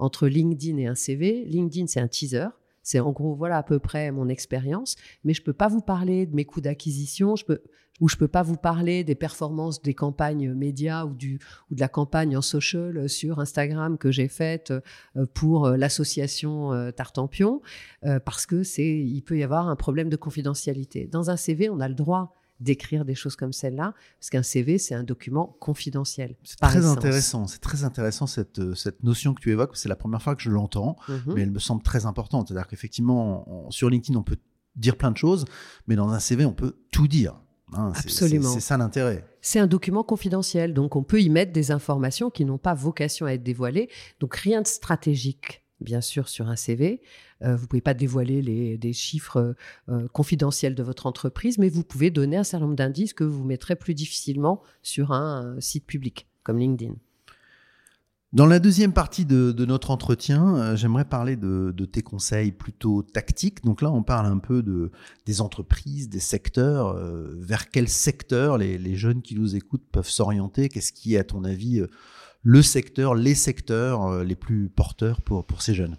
entre 0.00 0.26
LinkedIn 0.26 0.78
et 0.78 0.86
un 0.86 0.96
CV, 0.96 1.44
LinkedIn, 1.44 1.86
c'est 1.86 2.00
un 2.00 2.08
teaser. 2.08 2.48
C'est 2.82 2.98
en 2.98 3.12
gros, 3.12 3.36
voilà 3.36 3.58
à 3.58 3.62
peu 3.62 3.78
près 3.78 4.10
mon 4.10 4.28
expérience, 4.28 4.96
mais 5.22 5.34
je 5.34 5.42
peux 5.42 5.52
pas 5.52 5.68
vous 5.68 5.82
parler 5.82 6.26
de 6.26 6.34
mes 6.34 6.44
coûts 6.44 6.60
d'acquisition, 6.60 7.36
je 7.36 7.44
peux, 7.44 7.60
ou 8.00 8.08
je 8.08 8.16
peux 8.16 8.28
pas 8.28 8.42
vous 8.42 8.56
parler 8.56 9.04
des 9.04 9.14
performances 9.14 9.82
des 9.82 9.94
campagnes 9.94 10.52
médias 10.52 11.04
ou, 11.04 11.14
du, 11.14 11.38
ou 11.70 11.74
de 11.74 11.80
la 11.80 11.88
campagne 11.88 12.36
en 12.36 12.42
social 12.42 13.08
sur 13.08 13.40
Instagram 13.40 13.98
que 13.98 14.10
j'ai 14.10 14.28
faite 14.28 14.72
euh, 15.16 15.26
pour 15.34 15.66
euh, 15.66 15.76
l'association 15.76 16.72
euh, 16.72 16.90
Tartampion, 16.90 17.60
parce 18.24 18.46
que 18.46 18.62
c'est, 18.62 18.98
il 18.98 19.22
peut 19.22 19.38
y 19.38 19.42
avoir 19.42 19.68
un 19.68 19.76
problème 19.76 20.08
de 20.08 20.16
confidentialité. 20.16 21.06
Dans 21.06 21.30
un 21.30 21.36
CV, 21.36 21.68
on 21.68 21.80
a 21.80 21.88
le 21.88 21.94
droit 21.94 22.34
d'écrire 22.60 23.04
des 23.04 23.14
choses 23.14 23.36
comme 23.36 23.52
celle-là, 23.52 23.94
parce 24.18 24.30
qu'un 24.30 24.42
CV, 24.42 24.78
c'est 24.78 24.94
un 24.94 25.04
document 25.04 25.56
confidentiel. 25.60 26.34
C'est 26.42 26.58
très 26.58 26.86
intéressant, 26.86 27.46
c'est 27.46 27.60
très 27.60 27.84
intéressant 27.84 28.26
cette, 28.26 28.74
cette 28.74 29.02
notion 29.04 29.34
que 29.34 29.40
tu 29.40 29.50
évoques, 29.50 29.76
c'est 29.76 29.88
la 29.88 29.96
première 29.96 30.22
fois 30.22 30.34
que 30.34 30.42
je 30.42 30.50
l'entends, 30.50 30.96
mhm. 31.08 31.34
mais 31.34 31.42
elle 31.42 31.50
me 31.50 31.60
semble 31.60 31.82
très 31.82 32.06
importante. 32.06 32.48
C'est-à-dire 32.48 32.66
qu'effectivement, 32.66 33.66
sur 33.70 33.90
LinkedIn, 33.90 34.18
on 34.18 34.24
peut 34.24 34.38
dire 34.76 34.96
plein 34.96 35.10
de 35.10 35.16
choses, 35.16 35.44
mais 35.86 35.96
dans 35.96 36.08
un 36.10 36.20
CV, 36.20 36.44
on 36.44 36.52
peut 36.52 36.76
tout 36.90 37.08
dire. 37.08 37.40
Hein, 37.74 37.92
Absolument. 37.94 38.52
C'est 38.52 38.60
ça 38.60 38.76
l'intérêt. 38.76 39.24
C'est 39.40 39.58
un 39.58 39.66
document 39.66 40.02
confidentiel, 40.02 40.74
donc 40.74 40.96
on 40.96 41.02
peut 41.02 41.20
y 41.20 41.30
mettre 41.30 41.52
des 41.52 41.70
informations 41.70 42.30
qui 42.30 42.44
n'ont 42.44 42.58
pas 42.58 42.74
vocation 42.74 43.26
à 43.26 43.32
être 43.32 43.42
dévoilées. 43.42 43.88
Donc 44.20 44.36
rien 44.36 44.62
de 44.62 44.66
stratégique, 44.66 45.62
bien 45.80 46.00
sûr, 46.00 46.28
sur 46.28 46.48
un 46.48 46.56
CV. 46.56 47.02
Euh, 47.42 47.56
vous 47.56 47.66
pouvez 47.66 47.82
pas 47.82 47.94
dévoiler 47.94 48.42
les, 48.42 48.78
des 48.78 48.92
chiffres 48.92 49.54
euh, 49.88 50.08
confidentiels 50.08 50.74
de 50.74 50.82
votre 50.82 51.06
entreprise, 51.06 51.58
mais 51.58 51.68
vous 51.68 51.84
pouvez 51.84 52.10
donner 52.10 52.36
un 52.36 52.44
certain 52.44 52.64
nombre 52.66 52.76
d'indices 52.76 53.12
que 53.12 53.24
vous 53.24 53.44
mettrez 53.44 53.76
plus 53.76 53.94
difficilement 53.94 54.62
sur 54.82 55.12
un 55.12 55.56
site 55.60 55.86
public 55.86 56.26
comme 56.42 56.58
LinkedIn. 56.58 56.94
Dans 58.34 58.44
la 58.44 58.58
deuxième 58.58 58.92
partie 58.92 59.24
de, 59.24 59.64
notre 59.64 59.90
entretien, 59.90 60.56
euh, 60.56 60.76
j'aimerais 60.76 61.06
parler 61.06 61.34
de, 61.36 61.72
tes 61.90 62.02
conseils 62.02 62.52
plutôt 62.52 63.02
tactiques. 63.02 63.64
Donc 63.64 63.80
là, 63.80 63.90
on 63.90 64.02
parle 64.02 64.26
un 64.26 64.36
peu 64.36 64.62
de, 64.62 64.90
des 65.24 65.40
entreprises, 65.40 66.10
des 66.10 66.20
secteurs. 66.20 66.88
Euh, 66.88 67.34
vers 67.38 67.70
quel 67.70 67.88
secteur 67.88 68.58
les, 68.58 68.96
jeunes 68.96 69.22
qui 69.22 69.34
nous 69.34 69.56
écoutent 69.56 69.86
peuvent 69.90 70.10
s'orienter 70.10 70.68
Qu'est-ce 70.68 70.92
qui 70.92 71.14
est, 71.14 71.18
à 71.18 71.24
ton 71.24 71.42
avis, 71.42 71.80
euh, 71.80 71.86
le 72.42 72.60
secteur, 72.60 73.14
les 73.14 73.34
secteurs 73.34 74.22
les 74.22 74.36
plus 74.36 74.68
porteurs 74.68 75.22
pour, 75.22 75.46
pour 75.46 75.62
ces 75.62 75.72
jeunes? 75.72 75.96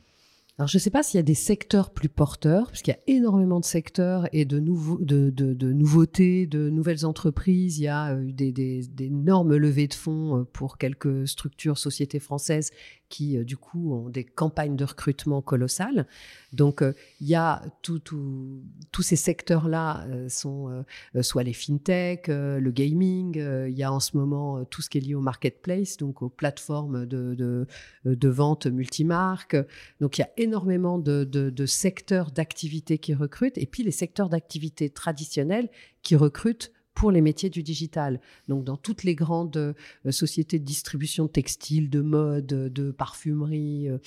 Alors, 0.60 0.68
je 0.68 0.76
ne 0.76 0.82
sais 0.82 0.90
pas 0.90 1.04
s'il 1.04 1.18
y 1.18 1.20
a 1.20 1.24
des 1.24 1.36
secteurs 1.36 1.90
plus 1.90 2.10
porteurs, 2.10 2.66
parce 2.66 2.82
qu'il 2.82 2.94
y 2.94 2.98
a 2.98 3.16
énormément 3.16 3.62
de 3.62 3.66
secteurs 3.66 4.28
et 4.34 4.44
de, 4.44 4.60
nouveautés, 4.60 6.48
de 6.48 6.70
nouvelles 6.70 7.06
entreprises. 7.06 7.80
Il 7.80 7.84
y 7.84 7.88
a 7.88 8.14
eu 8.20 8.34
des, 8.34 8.52
des, 8.52 8.84
levées 9.10 9.88
de 9.88 9.94
fonds 9.94 10.40
euh, 10.40 10.44
pour 10.44 10.78
quelques 10.78 11.30
structures, 11.30 11.78
sociétés 11.78 12.20
françaises 12.20 12.72
qui, 13.10 13.38
euh, 13.38 13.44
du 13.44 13.58
coup, 13.58 13.94
ont 13.94 14.10
des 14.10 14.24
campagnes 14.24 14.76
de 14.76 14.86
recrutement 14.86 15.42
colossales. 15.42 16.08
Donc, 16.54 16.82
euh, 16.82 16.94
il 17.20 17.28
y 17.28 17.36
a 17.36 17.64
tous 17.82 19.02
ces 19.02 19.16
secteurs-là 19.16 20.06
sont 20.30 20.84
soit 21.22 21.44
les 21.44 21.54
fintech, 21.54 22.28
le 22.28 22.72
gaming, 22.72 23.38
il 23.38 23.78
y 23.78 23.84
a 23.84 23.92
en 23.92 24.00
ce 24.00 24.16
moment 24.16 24.64
tout 24.66 24.82
ce 24.82 24.90
qui 24.90 25.00
est 25.00 25.02
lié 25.02 25.16
au 25.16 25.22
marketplace, 25.22 25.98
donc 25.98 26.22
aux 26.22 26.30
plateformes 26.30 27.06
de, 27.06 27.68
vente 28.06 28.68
multimarque. 28.68 29.58
Donc, 30.00 30.18
il 30.18 30.22
y 30.22 30.24
a 30.24 30.30
énormément 30.38 31.00
de 31.00 31.66
secteurs 31.66 32.32
d'activité 32.32 32.98
qui 32.98 33.14
recrutent, 33.14 33.58
et 33.58 33.66
puis 33.66 33.84
les 33.84 33.92
secteurs 33.92 34.30
d'activité 34.30 34.90
traditionnels 34.90 35.70
qui 36.02 36.16
recrutent 36.16 36.72
pour 37.00 37.12
les 37.12 37.22
métiers 37.22 37.50
du 37.50 37.64
digital. 37.64 38.20
Donc, 38.50 38.66
dans 38.66 38.76
toutes 38.76 39.06
les 39.06 39.16
grandes 39.16 39.56
euh, 39.56 40.12
sociétés 40.12 40.60
de 40.60 40.66
distribution 40.66 41.28
de 41.28 41.30
textiles, 41.30 41.90
de 41.90 42.02
mode, 42.02 42.46
de 42.46 42.92
parfumerie, 42.92 43.88
euh, 43.88 44.00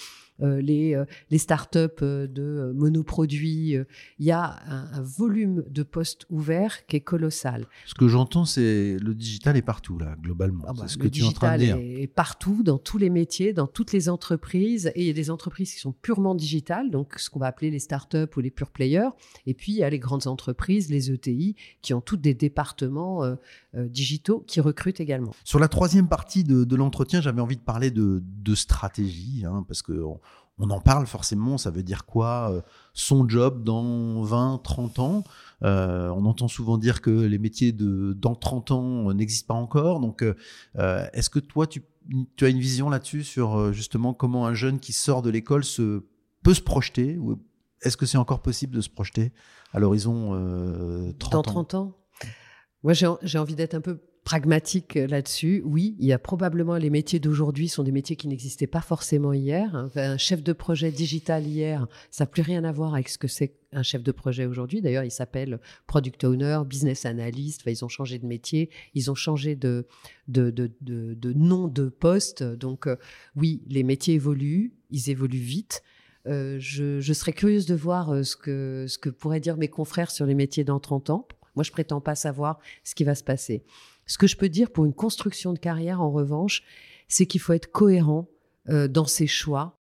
euh, 0.42 0.60
les, 0.60 1.00
les 1.30 1.38
startups 1.38 2.02
de 2.02 2.72
monoproduits, 2.74 3.78
il 4.18 4.26
y 4.26 4.30
a 4.30 4.58
un, 4.66 5.00
volume 5.00 5.64
de 5.70 5.82
postes 5.82 6.26
ouverts 6.28 6.84
qui 6.86 6.96
est 6.96 7.00
colossal. 7.00 7.66
Ce 7.86 7.94
que 7.94 8.08
j'entends, 8.08 8.44
c'est 8.44 8.98
le 9.00 9.14
digital 9.14 9.56
est 9.56 9.62
partout, 9.62 9.98
là, 9.98 10.16
globalement. 10.20 10.64
Ah 10.66 10.72
bah, 10.76 10.88
ce 10.88 10.98
le 10.98 11.04
que 11.04 11.08
tu 11.08 11.22
es 11.22 11.24
en 11.24 11.32
train 11.32 11.56
de 11.56 11.62
dire. 11.62 11.76
est 11.78 12.12
partout, 12.12 12.62
dans 12.62 12.78
tous 12.78 12.98
les 12.98 13.08
métiers, 13.08 13.54
dans 13.54 13.68
toutes 13.68 13.92
les 13.92 14.10
entreprises. 14.10 14.92
Et 14.96 15.02
il 15.02 15.06
y 15.06 15.10
a 15.10 15.14
des 15.14 15.30
entreprises 15.30 15.72
qui 15.72 15.80
sont 15.80 15.92
purement 15.92 16.34
digitales, 16.34 16.90
donc 16.90 17.14
ce 17.16 17.30
qu'on 17.30 17.38
va 17.38 17.46
appeler 17.46 17.70
les 17.70 17.78
startups 17.78 18.36
ou 18.36 18.40
les 18.40 18.50
pure 18.50 18.70
players. 18.70 19.10
Et 19.46 19.54
puis, 19.54 19.72
il 19.72 19.78
y 19.78 19.84
a 19.84 19.88
les 19.90 20.00
grandes 20.00 20.26
entreprises, 20.26 20.90
les 20.90 21.10
ETI, 21.10 21.54
qui 21.80 21.94
ont 21.94 22.00
toutes 22.00 22.20
des 22.20 22.34
départements 22.34 22.81
euh, 22.84 23.36
euh, 23.74 23.88
digitaux 23.88 24.44
qui 24.46 24.60
recrutent 24.60 25.00
également. 25.00 25.32
Sur 25.44 25.58
la 25.58 25.68
troisième 25.68 26.08
partie 26.08 26.44
de, 26.44 26.76
l'entretien, 26.76 27.20
j'avais 27.20 27.40
envie 27.40 27.56
de 27.56 27.62
parler 27.62 27.90
de, 27.90 28.54
stratégie, 28.54 29.44
hein, 29.46 29.64
parce 29.66 29.82
que 29.82 29.92
on, 30.58 30.70
en 30.70 30.80
parle 30.80 31.06
forcément, 31.06 31.58
ça 31.58 31.70
veut 31.70 31.82
dire 31.82 32.04
quoi 32.04 32.52
euh, 32.52 32.60
Son 32.92 33.28
job 33.28 33.64
dans 33.64 34.22
20, 34.22 34.60
30 34.62 34.98
ans? 34.98 35.24
On 35.62 36.26
entend 36.26 36.48
souvent 36.48 36.76
dire 36.76 37.00
que 37.00 37.10
les 37.10 37.38
métiers 37.38 37.72
de 37.72 38.12
dans 38.12 38.34
30 38.34 38.70
ans 38.72 39.14
n'existent 39.14 39.54
pas 39.54 39.60
encore. 39.60 40.00
Donc, 40.00 40.24
est-ce 40.74 41.30
que 41.30 41.38
toi, 41.38 41.66
tu, 41.66 41.82
tu, 42.36 42.44
as 42.44 42.48
une 42.48 42.58
vision 42.58 42.90
là-dessus 42.90 43.22
sur 43.22 43.72
justement 43.72 44.12
comment 44.12 44.46
un 44.46 44.54
jeune 44.54 44.80
qui 44.80 44.92
sort 44.92 45.22
de 45.22 45.30
l'école 45.30 45.64
se, 45.64 46.04
peut 46.42 46.54
se 46.54 46.60
projeter 46.60 47.18
Est-ce 47.80 47.96
que 47.96 48.06
c'est 48.06 48.18
encore 48.18 48.42
possible 48.42 48.74
de 48.74 48.80
se 48.80 48.90
projeter 48.90 49.32
à 49.72 49.78
l'horizon 49.78 50.32
30 51.18 51.32
Dans 51.32 51.42
30 51.42 51.74
ans? 51.74 52.01
Moi, 52.82 52.92
j'ai 52.92 53.38
envie 53.38 53.54
d'être 53.54 53.74
un 53.74 53.80
peu 53.80 53.98
pragmatique 54.24 54.96
euh, 54.96 55.06
là-dessus. 55.06 55.62
Oui, 55.64 55.96
il 55.98 56.06
y 56.06 56.12
a 56.12 56.18
probablement 56.18 56.76
les 56.76 56.90
métiers 56.90 57.18
d'aujourd'hui 57.18 57.68
sont 57.68 57.82
des 57.82 57.92
métiers 57.92 58.16
qui 58.16 58.28
n'existaient 58.28 58.66
pas 58.66 58.80
forcément 58.80 59.32
hier. 59.32 59.74
Hein. 59.74 59.90
Un 59.96 60.16
chef 60.16 60.42
de 60.42 60.52
projet 60.52 60.90
digital 60.90 61.46
hier, 61.46 61.86
ça 62.10 62.24
n'a 62.24 62.30
plus 62.30 62.42
rien 62.42 62.64
à 62.64 62.72
voir 62.72 62.94
avec 62.94 63.08
ce 63.08 63.18
que 63.18 63.28
c'est 63.28 63.54
un 63.72 63.82
chef 63.82 64.02
de 64.02 64.12
projet 64.12 64.46
aujourd'hui. 64.46 64.80
D'ailleurs, 64.80 65.04
il 65.04 65.10
s'appelle 65.10 65.60
product 65.86 66.24
owner, 66.24 66.60
business 66.66 67.04
analyst. 67.04 67.62
ils 67.66 67.84
ont 67.84 67.88
changé 67.88 68.18
de 68.18 68.26
métier, 68.26 68.70
ils 68.94 69.10
ont 69.10 69.14
changé 69.14 69.56
de, 69.56 69.86
nom 70.28 71.68
de 71.68 71.88
poste. 71.88 72.42
Donc, 72.42 72.86
euh, 72.86 72.96
oui, 73.34 73.62
les 73.68 73.82
métiers 73.82 74.14
évoluent, 74.14 74.72
ils 74.90 75.10
évoluent 75.10 75.38
vite. 75.38 75.82
Euh, 76.28 76.56
je, 76.60 77.00
je, 77.00 77.12
serais 77.12 77.32
curieuse 77.32 77.66
de 77.66 77.74
voir 77.74 78.24
ce 78.24 78.36
que, 78.36 78.86
ce 78.88 78.98
que 78.98 79.08
pourraient 79.08 79.40
dire 79.40 79.56
mes 79.56 79.66
confrères 79.66 80.12
sur 80.12 80.26
les 80.26 80.34
métiers 80.34 80.62
dans 80.62 80.78
30 80.78 81.10
ans. 81.10 81.26
Moi, 81.54 81.64
je 81.64 81.72
prétends 81.72 82.00
pas 82.00 82.14
savoir 82.14 82.58
ce 82.84 82.94
qui 82.94 83.04
va 83.04 83.14
se 83.14 83.24
passer. 83.24 83.64
Ce 84.06 84.18
que 84.18 84.26
je 84.26 84.36
peux 84.36 84.48
dire 84.48 84.70
pour 84.70 84.84
une 84.84 84.94
construction 84.94 85.52
de 85.52 85.58
carrière, 85.58 86.00
en 86.00 86.10
revanche, 86.10 86.62
c'est 87.08 87.26
qu'il 87.26 87.40
faut 87.40 87.52
être 87.52 87.70
cohérent 87.70 88.28
euh, 88.68 88.88
dans 88.88 89.06
ses 89.06 89.26
choix. 89.26 89.78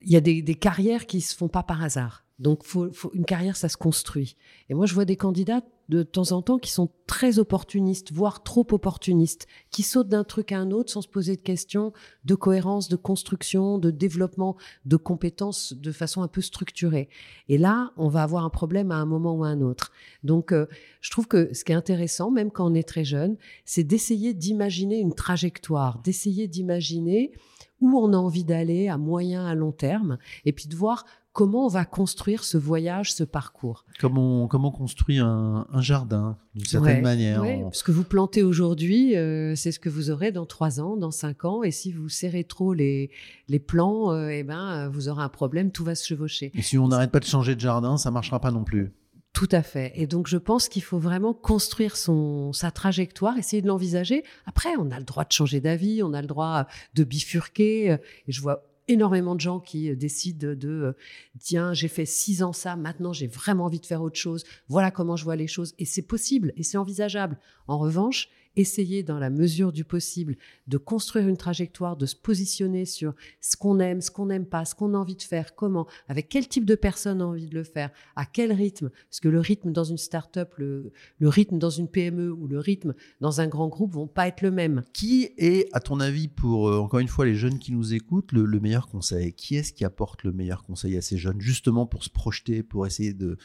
Il 0.00 0.10
y 0.10 0.16
a 0.16 0.20
des, 0.20 0.42
des 0.42 0.54
carrières 0.54 1.06
qui 1.06 1.20
se 1.20 1.36
font 1.36 1.48
pas 1.48 1.62
par 1.62 1.82
hasard. 1.82 2.24
Donc, 2.40 2.64
une 3.12 3.26
carrière, 3.26 3.54
ça 3.54 3.68
se 3.68 3.76
construit. 3.76 4.36
Et 4.70 4.74
moi, 4.74 4.86
je 4.86 4.94
vois 4.94 5.04
des 5.04 5.16
candidats 5.16 5.62
de 5.90 6.02
temps 6.04 6.32
en 6.32 6.40
temps 6.40 6.58
qui 6.58 6.70
sont 6.70 6.88
très 7.06 7.38
opportunistes, 7.38 8.12
voire 8.12 8.42
trop 8.42 8.66
opportunistes, 8.70 9.46
qui 9.70 9.82
sautent 9.82 10.08
d'un 10.08 10.24
truc 10.24 10.52
à 10.52 10.58
un 10.58 10.70
autre 10.70 10.90
sans 10.90 11.02
se 11.02 11.08
poser 11.08 11.36
de 11.36 11.40
questions 11.42 11.92
de 12.24 12.34
cohérence, 12.34 12.88
de 12.88 12.96
construction, 12.96 13.76
de 13.78 13.90
développement 13.90 14.56
de 14.86 14.96
compétences 14.96 15.74
de 15.74 15.92
façon 15.92 16.22
un 16.22 16.28
peu 16.28 16.40
structurée. 16.40 17.08
Et 17.48 17.58
là, 17.58 17.92
on 17.96 18.08
va 18.08 18.22
avoir 18.22 18.44
un 18.44 18.50
problème 18.50 18.92
à 18.92 18.96
un 18.96 19.04
moment 19.04 19.34
ou 19.34 19.44
à 19.44 19.48
un 19.48 19.60
autre. 19.60 19.92
Donc, 20.22 20.52
euh, 20.52 20.66
je 21.00 21.10
trouve 21.10 21.26
que 21.26 21.52
ce 21.52 21.64
qui 21.64 21.72
est 21.72 21.74
intéressant, 21.74 22.30
même 22.30 22.50
quand 22.50 22.70
on 22.70 22.74
est 22.74 22.88
très 22.88 23.04
jeune, 23.04 23.36
c'est 23.64 23.84
d'essayer 23.84 24.32
d'imaginer 24.32 24.98
une 24.98 25.14
trajectoire, 25.14 25.98
d'essayer 25.98 26.46
d'imaginer 26.46 27.32
où 27.80 27.98
on 27.98 28.12
a 28.12 28.16
envie 28.16 28.44
d'aller 28.44 28.88
à 28.88 28.98
moyen, 28.98 29.46
à 29.46 29.54
long 29.54 29.72
terme, 29.72 30.18
et 30.44 30.52
puis 30.52 30.66
de 30.66 30.76
voir 30.76 31.04
comment 31.32 31.66
on 31.66 31.68
va 31.68 31.84
construire 31.84 32.44
ce 32.44 32.58
voyage, 32.58 33.12
ce 33.12 33.24
parcours. 33.24 33.84
Comment, 34.00 34.48
comment 34.48 34.70
construit 34.70 35.18
un, 35.18 35.66
jardin, 35.78 36.36
d'une 36.54 36.64
certaine 36.64 37.02
manière. 37.02 37.42
Ce 37.72 37.84
que 37.84 37.92
vous 37.92 38.04
plantez 38.04 38.42
aujourd'hui, 38.42 39.16
euh, 39.16 39.54
c'est 39.54 39.72
ce 39.72 39.78
que 39.78 39.88
vous 39.88 40.10
aurez 40.10 40.32
dans 40.32 40.46
trois 40.46 40.80
ans, 40.80 40.96
dans 40.96 41.10
cinq 41.10 41.44
ans. 41.44 41.62
Et 41.62 41.70
si 41.70 41.92
vous 41.92 42.08
serrez 42.08 42.44
trop 42.44 42.74
les, 42.74 43.10
les 43.48 43.58
plants, 43.58 44.12
euh, 44.12 44.28
eh 44.28 44.42
ben, 44.42 44.88
vous 44.88 45.08
aurez 45.08 45.22
un 45.22 45.28
problème, 45.28 45.70
tout 45.70 45.84
va 45.84 45.94
se 45.94 46.06
chevaucher. 46.06 46.50
Et 46.54 46.62
si 46.62 46.78
on 46.78 46.88
n'arrête 46.88 47.10
pas 47.10 47.20
de 47.20 47.24
changer 47.24 47.54
de 47.54 47.60
jardin, 47.60 47.96
ça 47.96 48.10
marchera 48.10 48.40
pas 48.40 48.50
non 48.50 48.64
plus. 48.64 48.92
Tout 49.32 49.48
à 49.52 49.62
fait. 49.62 49.92
Et 49.94 50.06
donc, 50.06 50.26
je 50.26 50.36
pense 50.36 50.68
qu'il 50.68 50.82
faut 50.82 50.98
vraiment 50.98 51.32
construire 51.32 51.96
son, 51.96 52.52
sa 52.52 52.70
trajectoire, 52.70 53.38
essayer 53.38 53.62
de 53.62 53.68
l'envisager. 53.68 54.24
Après, 54.44 54.70
on 54.78 54.90
a 54.90 54.98
le 54.98 55.04
droit 55.04 55.24
de 55.24 55.32
changer 55.32 55.60
d'avis, 55.60 56.02
on 56.02 56.12
a 56.12 56.20
le 56.20 56.26
droit 56.26 56.66
de 56.94 57.04
bifurquer. 57.04 57.92
Et 57.92 58.32
je 58.32 58.40
vois 58.40 58.70
énormément 58.90 59.34
de 59.34 59.40
gens 59.40 59.60
qui 59.60 59.90
euh, 59.90 59.96
décident 59.96 60.54
de 60.54 60.68
euh, 60.68 60.92
tiens, 61.38 61.72
j'ai 61.72 61.88
fait 61.88 62.06
six 62.06 62.42
ans 62.42 62.52
ça, 62.52 62.76
maintenant 62.76 63.12
j'ai 63.12 63.28
vraiment 63.28 63.66
envie 63.66 63.80
de 63.80 63.86
faire 63.86 64.02
autre 64.02 64.18
chose. 64.18 64.44
Voilà 64.68 64.90
comment 64.90 65.16
je 65.16 65.24
vois 65.24 65.36
les 65.36 65.46
choses. 65.46 65.74
Et 65.78 65.84
c'est 65.84 66.02
possible 66.02 66.52
et 66.56 66.62
c'est 66.62 66.78
envisageable. 66.78 67.38
En 67.68 67.78
revanche, 67.78 68.28
essayer 68.56 69.02
dans 69.02 69.18
la 69.18 69.30
mesure 69.30 69.72
du 69.72 69.84
possible 69.84 70.36
de 70.66 70.76
construire 70.76 71.28
une 71.28 71.36
trajectoire, 71.36 71.96
de 71.96 72.06
se 72.06 72.16
positionner 72.16 72.84
sur 72.84 73.14
ce 73.40 73.56
qu'on 73.56 73.78
aime, 73.78 74.00
ce 74.00 74.10
qu'on 74.10 74.26
n'aime 74.26 74.46
pas, 74.46 74.64
ce 74.64 74.74
qu'on 74.74 74.94
a 74.94 74.98
envie 74.98 75.16
de 75.16 75.22
faire, 75.22 75.54
comment, 75.54 75.86
avec 76.08 76.28
quel 76.28 76.48
type 76.48 76.64
de 76.64 76.74
personne 76.74 77.22
a 77.22 77.26
envie 77.26 77.46
de 77.46 77.54
le 77.54 77.64
faire, 77.64 77.90
à 78.16 78.26
quel 78.26 78.52
rythme. 78.52 78.90
Parce 79.08 79.20
que 79.20 79.28
le 79.28 79.40
rythme 79.40 79.72
dans 79.72 79.84
une 79.84 79.98
start-up, 79.98 80.54
le, 80.58 80.92
rythme 81.20 81.58
dans 81.58 81.70
une 81.70 81.88
PME 81.88 82.32
ou 82.32 82.48
le 82.48 82.58
rythme 82.58 82.94
dans 83.20 83.40
un 83.40 83.46
grand 83.46 83.68
groupe 83.68 83.94
vont 83.94 84.08
pas 84.08 84.28
être 84.28 84.42
le 84.42 84.50
même. 84.50 84.82
Qui 84.92 85.30
est, 85.36 85.68
à 85.72 85.80
ton 85.80 86.00
avis, 86.00 86.28
pour 86.28 86.68
euh, 86.68 86.78
encore 86.78 87.00
une 87.00 87.08
fois 87.08 87.26
les 87.26 87.34
jeunes 87.34 87.58
qui 87.58 87.72
nous 87.72 87.94
écoutent, 87.94 88.32
le, 88.32 88.44
le 88.44 88.60
meilleur 88.60 88.88
conseil? 88.88 89.32
Qui 89.32 89.56
est-ce 89.56 89.72
qui 89.72 89.84
apporte 89.84 90.24
le 90.24 90.32
meilleur 90.32 90.64
conseil 90.64 90.96
à 90.96 91.02
ces 91.02 91.18
jeunes, 91.18 91.40
justement 91.40 91.86
pour 91.86 92.04
se 92.04 92.10
projeter, 92.10 92.62
pour 92.62 92.86
essayer 92.86 93.14
de, 93.14 93.38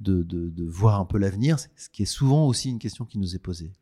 de 0.00 0.64
voir 0.64 1.00
un 1.00 1.04
peu 1.04 1.18
l'avenir, 1.18 1.58
ce 1.58 1.88
qui 1.90 2.02
est 2.02 2.06
souvent 2.06 2.46
aussi 2.46 2.68
une 2.68 2.78
question 2.78 3.04
qui 3.04 3.18
nous 3.18 3.34
est 3.34 3.38
posée 3.38 3.72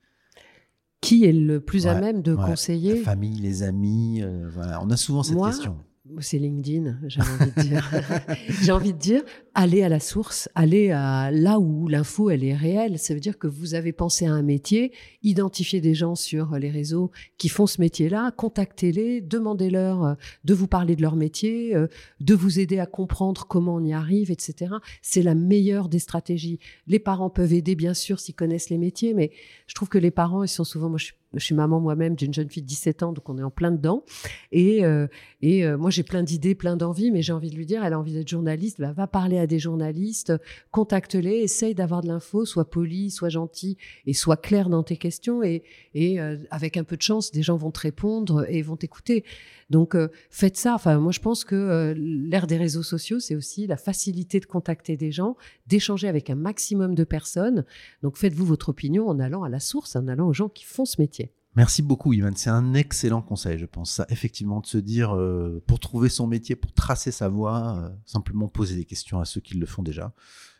qui 1.00 1.24
est 1.24 1.32
le 1.32 1.60
plus 1.60 1.86
à 1.86 2.00
même 2.00 2.22
de 2.22 2.34
conseiller 2.34 2.98
La 2.98 3.04
famille, 3.04 3.40
les 3.40 3.62
amis, 3.62 4.20
euh, 4.22 4.48
voilà. 4.52 4.82
On 4.82 4.90
a 4.90 4.96
souvent 4.96 5.22
cette 5.22 5.40
question 5.40 5.76
c'est 6.20 6.38
LinkedIn, 6.38 6.98
j'ai 7.06 7.20
envie 7.20 7.52
de 7.52 7.60
dire. 7.62 7.90
j'ai 8.62 8.72
envie 8.72 8.92
de 8.92 8.98
dire, 8.98 9.22
allez 9.58 9.82
à 9.82 9.88
la 9.88 9.98
source, 9.98 10.48
allez 10.54 10.92
à 10.92 11.32
là 11.32 11.58
où 11.58 11.88
l'info 11.88 12.30
elle 12.30 12.44
est 12.44 12.54
réelle. 12.54 12.96
Ça 12.96 13.12
veut 13.12 13.18
dire 13.18 13.38
que 13.38 13.48
vous 13.48 13.74
avez 13.74 13.90
pensé 13.90 14.24
à 14.24 14.32
un 14.32 14.42
métier, 14.42 14.92
identifiez 15.24 15.80
des 15.80 15.94
gens 15.94 16.14
sur 16.14 16.56
les 16.60 16.70
réseaux 16.70 17.10
qui 17.38 17.48
font 17.48 17.66
ce 17.66 17.80
métier-là, 17.80 18.30
contactez-les, 18.30 19.20
demandez-leur 19.20 20.04
euh, 20.04 20.14
de 20.44 20.54
vous 20.54 20.68
parler 20.68 20.94
de 20.94 21.02
leur 21.02 21.16
métier, 21.16 21.74
euh, 21.74 21.88
de 22.20 22.36
vous 22.36 22.60
aider 22.60 22.78
à 22.78 22.86
comprendre 22.86 23.46
comment 23.48 23.74
on 23.74 23.84
y 23.84 23.92
arrive, 23.92 24.30
etc. 24.30 24.76
C'est 25.02 25.22
la 25.22 25.34
meilleure 25.34 25.88
des 25.88 25.98
stratégies. 25.98 26.60
Les 26.86 27.00
parents 27.00 27.28
peuvent 27.28 27.52
aider 27.52 27.74
bien 27.74 27.94
sûr 27.94 28.20
s'ils 28.20 28.36
connaissent 28.36 28.70
les 28.70 28.78
métiers, 28.78 29.12
mais 29.12 29.32
je 29.66 29.74
trouve 29.74 29.88
que 29.88 29.98
les 29.98 30.12
parents 30.12 30.44
ils 30.44 30.48
sont 30.48 30.62
souvent, 30.62 30.88
moi 30.88 30.98
je 31.34 31.44
suis 31.44 31.54
maman 31.54 31.80
moi-même 31.80 32.14
d'une 32.14 32.32
jeune 32.32 32.48
fille 32.48 32.62
de 32.62 32.68
17 32.68 33.02
ans, 33.02 33.12
donc 33.12 33.28
on 33.28 33.36
est 33.38 33.42
en 33.42 33.50
plein 33.50 33.72
dedans. 33.72 34.04
Et, 34.50 34.84
euh, 34.84 35.08
et 35.42 35.66
moi, 35.76 35.90
j'ai 35.90 36.02
plein 36.02 36.22
d'idées, 36.22 36.54
plein 36.54 36.76
d'envies, 36.76 37.10
mais 37.10 37.20
j'ai 37.20 37.34
envie 37.34 37.50
de 37.50 37.56
lui 37.56 37.66
dire, 37.66 37.84
elle 37.84 37.92
a 37.92 37.98
envie 37.98 38.14
d'être 38.14 38.28
journaliste, 38.28 38.80
bah, 38.80 38.92
va 38.92 39.06
parler 39.06 39.38
à 39.38 39.46
des 39.48 39.58
journalistes, 39.58 40.32
contacte-les, 40.70 41.38
essaye 41.38 41.74
d'avoir 41.74 42.02
de 42.02 42.08
l'info, 42.08 42.44
sois 42.44 42.68
poli, 42.70 43.10
sois 43.10 43.28
gentil 43.28 43.76
et 44.06 44.14
sois 44.14 44.36
clair 44.36 44.68
dans 44.68 44.82
tes 44.82 44.96
questions. 44.96 45.42
Et, 45.42 45.62
euh, 45.96 46.36
avec 46.50 46.76
un 46.76 46.84
peu 46.84 46.96
de 46.96 47.02
chance, 47.02 47.32
des 47.32 47.42
gens 47.42 47.56
vont 47.56 47.70
te 47.70 47.80
répondre 47.80 48.46
et 48.48 48.62
vont 48.62 48.76
t'écouter. 48.76 49.24
Donc 49.70 49.96
faites 50.30 50.56
ça. 50.56 50.74
Enfin, 50.74 50.98
moi, 50.98 51.12
je 51.12 51.20
pense 51.20 51.44
que 51.44 51.94
l'ère 51.96 52.46
des 52.46 52.56
réseaux 52.56 52.82
sociaux, 52.82 53.20
c'est 53.20 53.34
aussi 53.34 53.66
la 53.66 53.76
facilité 53.76 54.40
de 54.40 54.46
contacter 54.46 54.96
des 54.96 55.10
gens, 55.10 55.36
d'échanger 55.66 56.08
avec 56.08 56.30
un 56.30 56.36
maximum 56.36 56.94
de 56.94 57.04
personnes. 57.04 57.64
Donc 58.02 58.16
faites-vous 58.16 58.46
votre 58.46 58.68
opinion 58.70 59.08
en 59.08 59.18
allant 59.18 59.42
à 59.42 59.48
la 59.48 59.60
source, 59.60 59.96
en 59.96 60.08
allant 60.08 60.28
aux 60.28 60.32
gens 60.32 60.48
qui 60.48 60.64
font 60.64 60.84
ce 60.84 61.00
métier. 61.00 61.32
Merci 61.58 61.82
beaucoup, 61.82 62.12
Ivan. 62.12 62.30
C'est 62.36 62.50
un 62.50 62.72
excellent 62.74 63.20
conseil, 63.20 63.58
je 63.58 63.66
pense. 63.66 63.90
Ça, 63.90 64.06
effectivement, 64.10 64.60
de 64.60 64.66
se 64.66 64.78
dire, 64.78 65.16
euh, 65.16 65.60
pour 65.66 65.80
trouver 65.80 66.08
son 66.08 66.28
métier, 66.28 66.54
pour 66.54 66.72
tracer 66.72 67.10
sa 67.10 67.28
voie, 67.28 67.80
euh, 67.82 67.88
simplement 68.06 68.46
poser 68.46 68.76
des 68.76 68.84
questions 68.84 69.18
à 69.18 69.24
ceux 69.24 69.40
qui 69.40 69.54
le 69.54 69.66
font 69.66 69.82
déjà. 69.82 70.14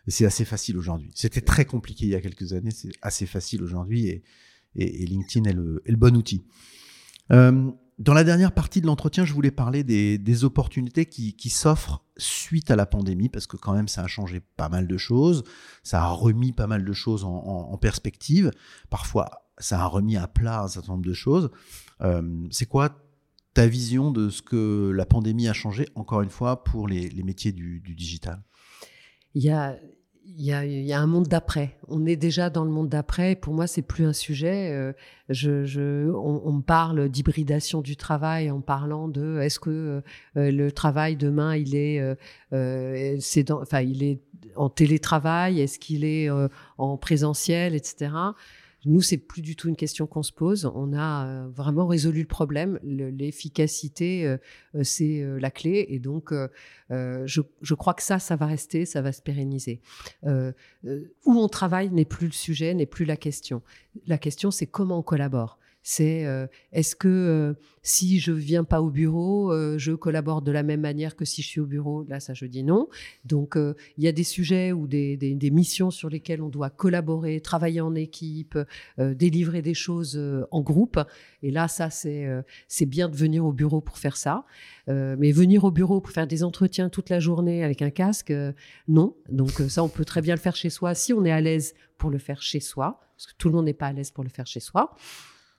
C'est 0.08 0.26
assez 0.26 0.44
facile 0.44 0.76
aujourd'hui. 0.76 1.12
C'était 1.14 1.40
très 1.40 1.66
compliqué 1.66 2.06
il 2.06 2.08
y 2.08 2.16
a 2.16 2.20
quelques 2.20 2.52
années. 2.52 2.72
C'est 2.72 2.90
assez 3.00 3.26
facile 3.26 3.62
aujourd'hui 3.62 4.08
et, 4.74 5.06
LinkedIn 5.06 5.48
est 5.48 5.52
le, 5.52 5.96
bon 5.96 6.16
outil. 6.16 6.42
Euh, 7.30 7.70
dans 8.00 8.14
la 8.14 8.24
dernière 8.24 8.50
partie 8.50 8.80
de 8.80 8.86
l'entretien, 8.86 9.24
je 9.24 9.32
voulais 9.32 9.52
parler 9.52 9.84
des, 9.84 10.44
opportunités 10.44 11.06
qui, 11.06 11.48
s'offrent 11.48 12.04
suite 12.16 12.72
à 12.72 12.76
la 12.76 12.86
pandémie, 12.86 13.28
parce 13.28 13.46
que 13.46 13.56
quand 13.56 13.72
même, 13.72 13.86
ça 13.86 14.02
a 14.02 14.08
changé 14.08 14.40
pas 14.56 14.68
mal 14.68 14.88
de 14.88 14.96
choses, 14.96 15.44
ça 15.84 16.02
a 16.02 16.08
remis 16.08 16.50
pas 16.50 16.66
mal 16.66 16.84
de 16.84 16.92
choses 16.92 17.22
en, 17.22 17.78
perspective, 17.78 18.50
parfois 18.90 19.47
ça 19.58 19.80
a 19.80 19.86
remis 19.86 20.16
à 20.16 20.28
plat 20.28 20.62
un 20.62 20.68
certain 20.68 20.92
nombre 20.92 21.04
de 21.04 21.12
choses. 21.12 21.50
Euh, 22.00 22.22
c'est 22.50 22.66
quoi 22.66 22.90
ta 23.54 23.66
vision 23.66 24.10
de 24.10 24.30
ce 24.30 24.42
que 24.42 24.92
la 24.94 25.04
pandémie 25.04 25.48
a 25.48 25.52
changé, 25.52 25.88
encore 25.94 26.22
une 26.22 26.30
fois, 26.30 26.62
pour 26.62 26.86
les, 26.86 27.10
métiers 27.24 27.52
du, 27.52 27.80
digital? 27.80 28.40
Il 29.34 29.42
y 29.42 29.50
a, 29.50 29.76
il 30.24 30.44
y, 30.44 30.92
a, 30.92 31.00
un 31.00 31.06
monde 31.06 31.26
d'après. 31.26 31.76
On 31.88 32.06
est 32.06 32.14
déjà 32.14 32.50
dans 32.50 32.64
le 32.64 32.70
monde 32.70 32.88
d'après. 32.88 33.34
Pour 33.34 33.54
moi, 33.54 33.66
c'est 33.66 33.82
plus 33.82 34.04
un 34.04 34.12
sujet. 34.12 34.70
Euh, 34.70 34.92
on, 36.14 36.42
on, 36.44 36.60
parle 36.60 37.08
d'hybridation 37.08 37.80
du 37.80 37.96
travail 37.96 38.50
en 38.50 38.60
parlant 38.60 39.08
de 39.08 39.40
est-ce 39.40 39.58
que 39.58 40.02
euh, 40.36 40.50
le 40.52 40.70
travail 40.70 41.16
demain 41.16 41.56
il 41.56 41.74
est, 41.74 42.00
euh, 42.52 43.18
enfin 43.50 43.80
il 43.80 44.02
est 44.02 44.20
en 44.54 44.68
télétravail, 44.68 45.60
est-ce 45.60 45.78
qu'il 45.78 46.04
est 46.04 46.28
en 46.78 46.96
présentiel, 46.96 47.74
etc. 47.74 48.10
Nous, 48.85 49.02
c'est 49.02 49.18
plus 49.18 49.42
du 49.42 49.56
tout 49.56 49.68
une 49.68 49.76
question 49.76 50.06
qu'on 50.06 50.23
se 50.23 50.32
pose. 50.32 50.70
On 50.75 50.92
a 50.92 51.26
euh, 51.26 51.49
vraiment 51.49 51.87
résolu 51.87 52.20
le 52.20 52.26
problème. 52.26 52.78
L'efficacité, 52.82 54.25
euh, 54.25 54.37
euh, 54.76 54.85
c'est 54.85 55.25
la 55.40 55.50
clé. 55.50 55.87
Et 55.88 55.99
donc, 55.99 56.32
je, 56.90 57.40
je, 57.61 57.75
crois 57.75 57.94
que 57.94 58.02
ça, 58.02 58.18
ça 58.18 58.37
va 58.37 58.47
rester, 58.47 58.87
ça 58.87 59.02
va 59.02 59.12
se 59.12 59.23
pérenniser. 59.23 59.80
où 60.25 60.52
on 61.26 61.49
travaille 61.49 61.90
n'est 61.90 62.04
plus 62.04 62.26
le 62.26 62.32
sujet, 62.32 62.75
n'est 62.75 62.87
plus 62.87 63.04
la 63.04 63.16
question. 63.16 63.62
La 64.06 64.18
question, 64.18 64.50
c'est 64.50 64.66
comment 64.66 64.99
on 64.99 65.02
collabore. 65.02 65.58
C'est 65.82 66.26
euh, 66.26 66.47
est-ce 66.73 66.94
que 66.94 67.08
euh, 67.08 67.54
si 67.82 68.20
je 68.20 68.32
viens 68.32 68.64
pas 68.64 68.82
au 68.82 68.90
bureau, 68.90 69.52
euh, 69.52 69.78
je 69.78 69.92
collabore 69.92 70.42
de 70.42 70.52
la 70.52 70.62
même 70.62 70.82
manière 70.82 71.16
que 71.16 71.25
si 71.25 71.40
je 71.40 71.47
suis 71.47 71.61
au 71.61 71.66
bureau? 71.66 72.04
Là, 72.08 72.20
ça, 72.20 72.35
je 72.35 72.44
dis 72.44 72.62
non. 72.62 72.88
Donc, 73.25 73.56
il 73.56 74.04
y 74.04 74.08
a 74.08 74.12
des 74.12 74.25
sujets 74.25 74.73
ou 74.73 74.87
des, 74.87 75.50
missions 75.50 75.90
sur 75.90 76.11
lesquelles 76.11 76.42
on 76.42 76.50
doit 76.50 76.68
collaborer, 76.68 77.40
travailler 77.40 77.80
en 77.80 77.94
équipe, 77.94 78.58
délivrer 78.99 79.62
des 79.62 79.73
choses 79.73 80.20
en 80.50 80.61
groupe. 80.61 81.00
Et 81.42 81.50
là, 81.50 81.68
ça, 81.68 81.88
c'est 81.88 82.28
c'est 82.66 82.87
bien 82.87 83.08
de 83.08 83.16
venir 83.16 83.47
au 83.47 83.52
bureau 83.52 83.80
pour 83.80 83.99
faire 83.99 84.16
ça. 84.16 84.44
mais 84.87 85.32
venir 85.32 85.64
au 85.64 85.70
bureau 85.70 86.00
pour 86.00 86.12
faire 86.12 86.26
des 86.26 86.44
entretiens 86.44 86.90
toute 86.90 87.08
la 87.08 87.20
journée 87.20 87.64
avec 87.64 87.80
un 87.80 87.90
casque, 87.90 88.32
non. 88.88 89.16
Donc 89.30 89.52
ça, 89.68 89.82
on 89.82 89.88
peut 89.88 90.04
très 90.04 90.20
bien 90.20 90.35
le 90.35 90.40
faire 90.40 90.56
chez 90.56 90.70
soi 90.70 90.94
si 90.94 91.12
on 91.14 91.25
est 91.25 91.32
à 91.32 91.40
l'aise 91.40 91.75
pour 91.97 92.11
le 92.11 92.18
faire 92.18 92.42
chez 92.42 92.61
soi, 92.61 93.00
parce 93.16 93.26
que 93.26 93.37
tout 93.38 93.49
le 93.49 93.54
monde 93.54 93.64
n'est 93.64 93.73
pas 93.73 93.87
à 93.87 93.92
l'aise 93.92 94.11
pour 94.11 94.25
le 94.25 94.30
faire 94.30 94.47
chez 94.47 94.61
soi. 94.61 94.94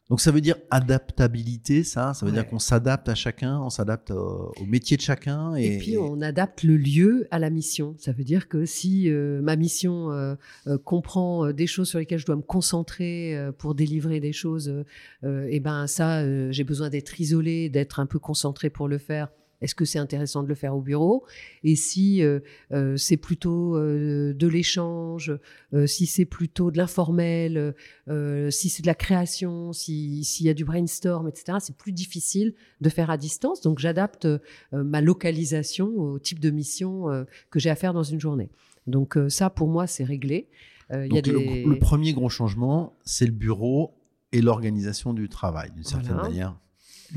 Donc 0.09 0.21
ça 0.21 0.31
veut 0.31 0.41
dire 0.41 0.55
adaptabilité, 0.71 1.83
ça. 1.83 2.15
Ça 2.15 2.25
veut 2.25 2.31
dire 2.31 2.47
qu'on 2.47 2.57
s'adapte 2.57 3.07
à 3.09 3.15
chacun, 3.15 3.59
on 3.59 3.69
s'adapte 3.69 4.09
au, 4.09 4.53
métier 4.65 4.97
de 4.97 5.01
chacun. 5.01 5.53
Et... 5.53 5.77
puis 5.77 5.97
on 5.99 6.19
adapte 6.21 6.63
le 6.63 6.77
lieu 6.77 7.27
à 7.29 7.37
la 7.37 7.51
mission. 7.51 7.95
Ça 7.99 8.11
veut 8.11 8.23
dire 8.23 8.47
que 8.47 8.65
si 8.65 9.09
euh, 9.09 9.39
ma 9.41 9.55
mission 9.55 10.11
euh, 10.11 10.35
euh, 10.65 10.79
comprend 10.79 11.51
des 11.53 11.67
choses 11.67 11.89
sur 11.89 11.99
lesquelles 11.99 12.19
je 12.19 12.25
dois 12.25 12.37
me 12.37 12.41
concentrer 12.41 13.37
pour 13.59 13.75
délivrer 13.75 14.19
des 14.19 14.33
choses, 14.33 14.73
et 15.23 15.49
eh 15.49 15.59
ben 15.59 15.85
ça, 15.85 16.23
j'ai 16.51 16.63
besoin 16.63 16.89
d'être 16.89 17.21
isolé, 17.21 17.69
d'être 17.69 17.99
un 17.99 18.07
peu 18.07 18.17
concentré 18.17 18.69
pour 18.71 18.87
le 18.87 18.97
faire. 18.97 19.29
Est-ce 19.61 19.75
que 19.75 19.85
c'est 19.85 19.99
intéressant 19.99 20.43
de 20.43 20.47
le 20.47 20.55
faire 20.55 20.75
au 20.75 20.81
bureau? 20.81 21.25
Et 21.63 21.75
si 21.75 22.23
euh, 22.23 22.39
euh, 22.71 22.95
c'est 22.97 23.17
plutôt 23.17 23.75
euh, 23.75 24.33
de 24.33 24.47
l'échange, 24.47 25.33
si 25.85 26.05
c'est 26.05 26.25
plutôt 26.25 26.71
de 26.71 26.77
l'informel, 26.77 27.75
si 28.49 28.69
c'est 28.69 28.81
de 28.81 28.87
la 28.87 28.95
création, 28.95 29.73
s'il 29.73 30.23
y 30.45 30.49
a 30.49 30.53
du 30.53 30.65
brainstorm, 30.65 31.27
etc., 31.27 31.57
c'est 31.61 31.75
plus 31.75 31.91
difficile 31.91 32.53
de 32.81 32.89
faire 32.89 33.09
à 33.09 33.17
distance. 33.17 33.61
Donc 33.61 33.79
j'adapte 33.79 34.27
ma 34.71 35.01
localisation 35.01 35.87
au 35.97 36.19
type 36.19 36.39
de 36.39 36.49
mission 36.49 37.25
que 37.49 37.59
j'ai 37.59 37.69
à 37.69 37.75
faire 37.75 37.93
dans 37.93 38.03
une 38.03 38.19
journée. 38.19 38.49
Donc 38.87 39.17
ça, 39.29 39.49
pour 39.49 39.67
moi, 39.67 39.87
c'est 39.87 40.03
réglé. 40.03 40.47
Y 40.91 41.17
a 41.17 41.21
le, 41.21 41.77
premier 41.77 42.13
gros 42.13 42.29
changement, 42.29 42.97
c'est 43.03 43.25
le 43.25 43.31
bureau 43.31 43.93
et 44.31 44.41
l'organisation 44.41 45.13
du 45.13 45.29
travail, 45.29 45.71
d'une 45.71 45.83
certaine 45.83 46.15
manière. 46.15 46.55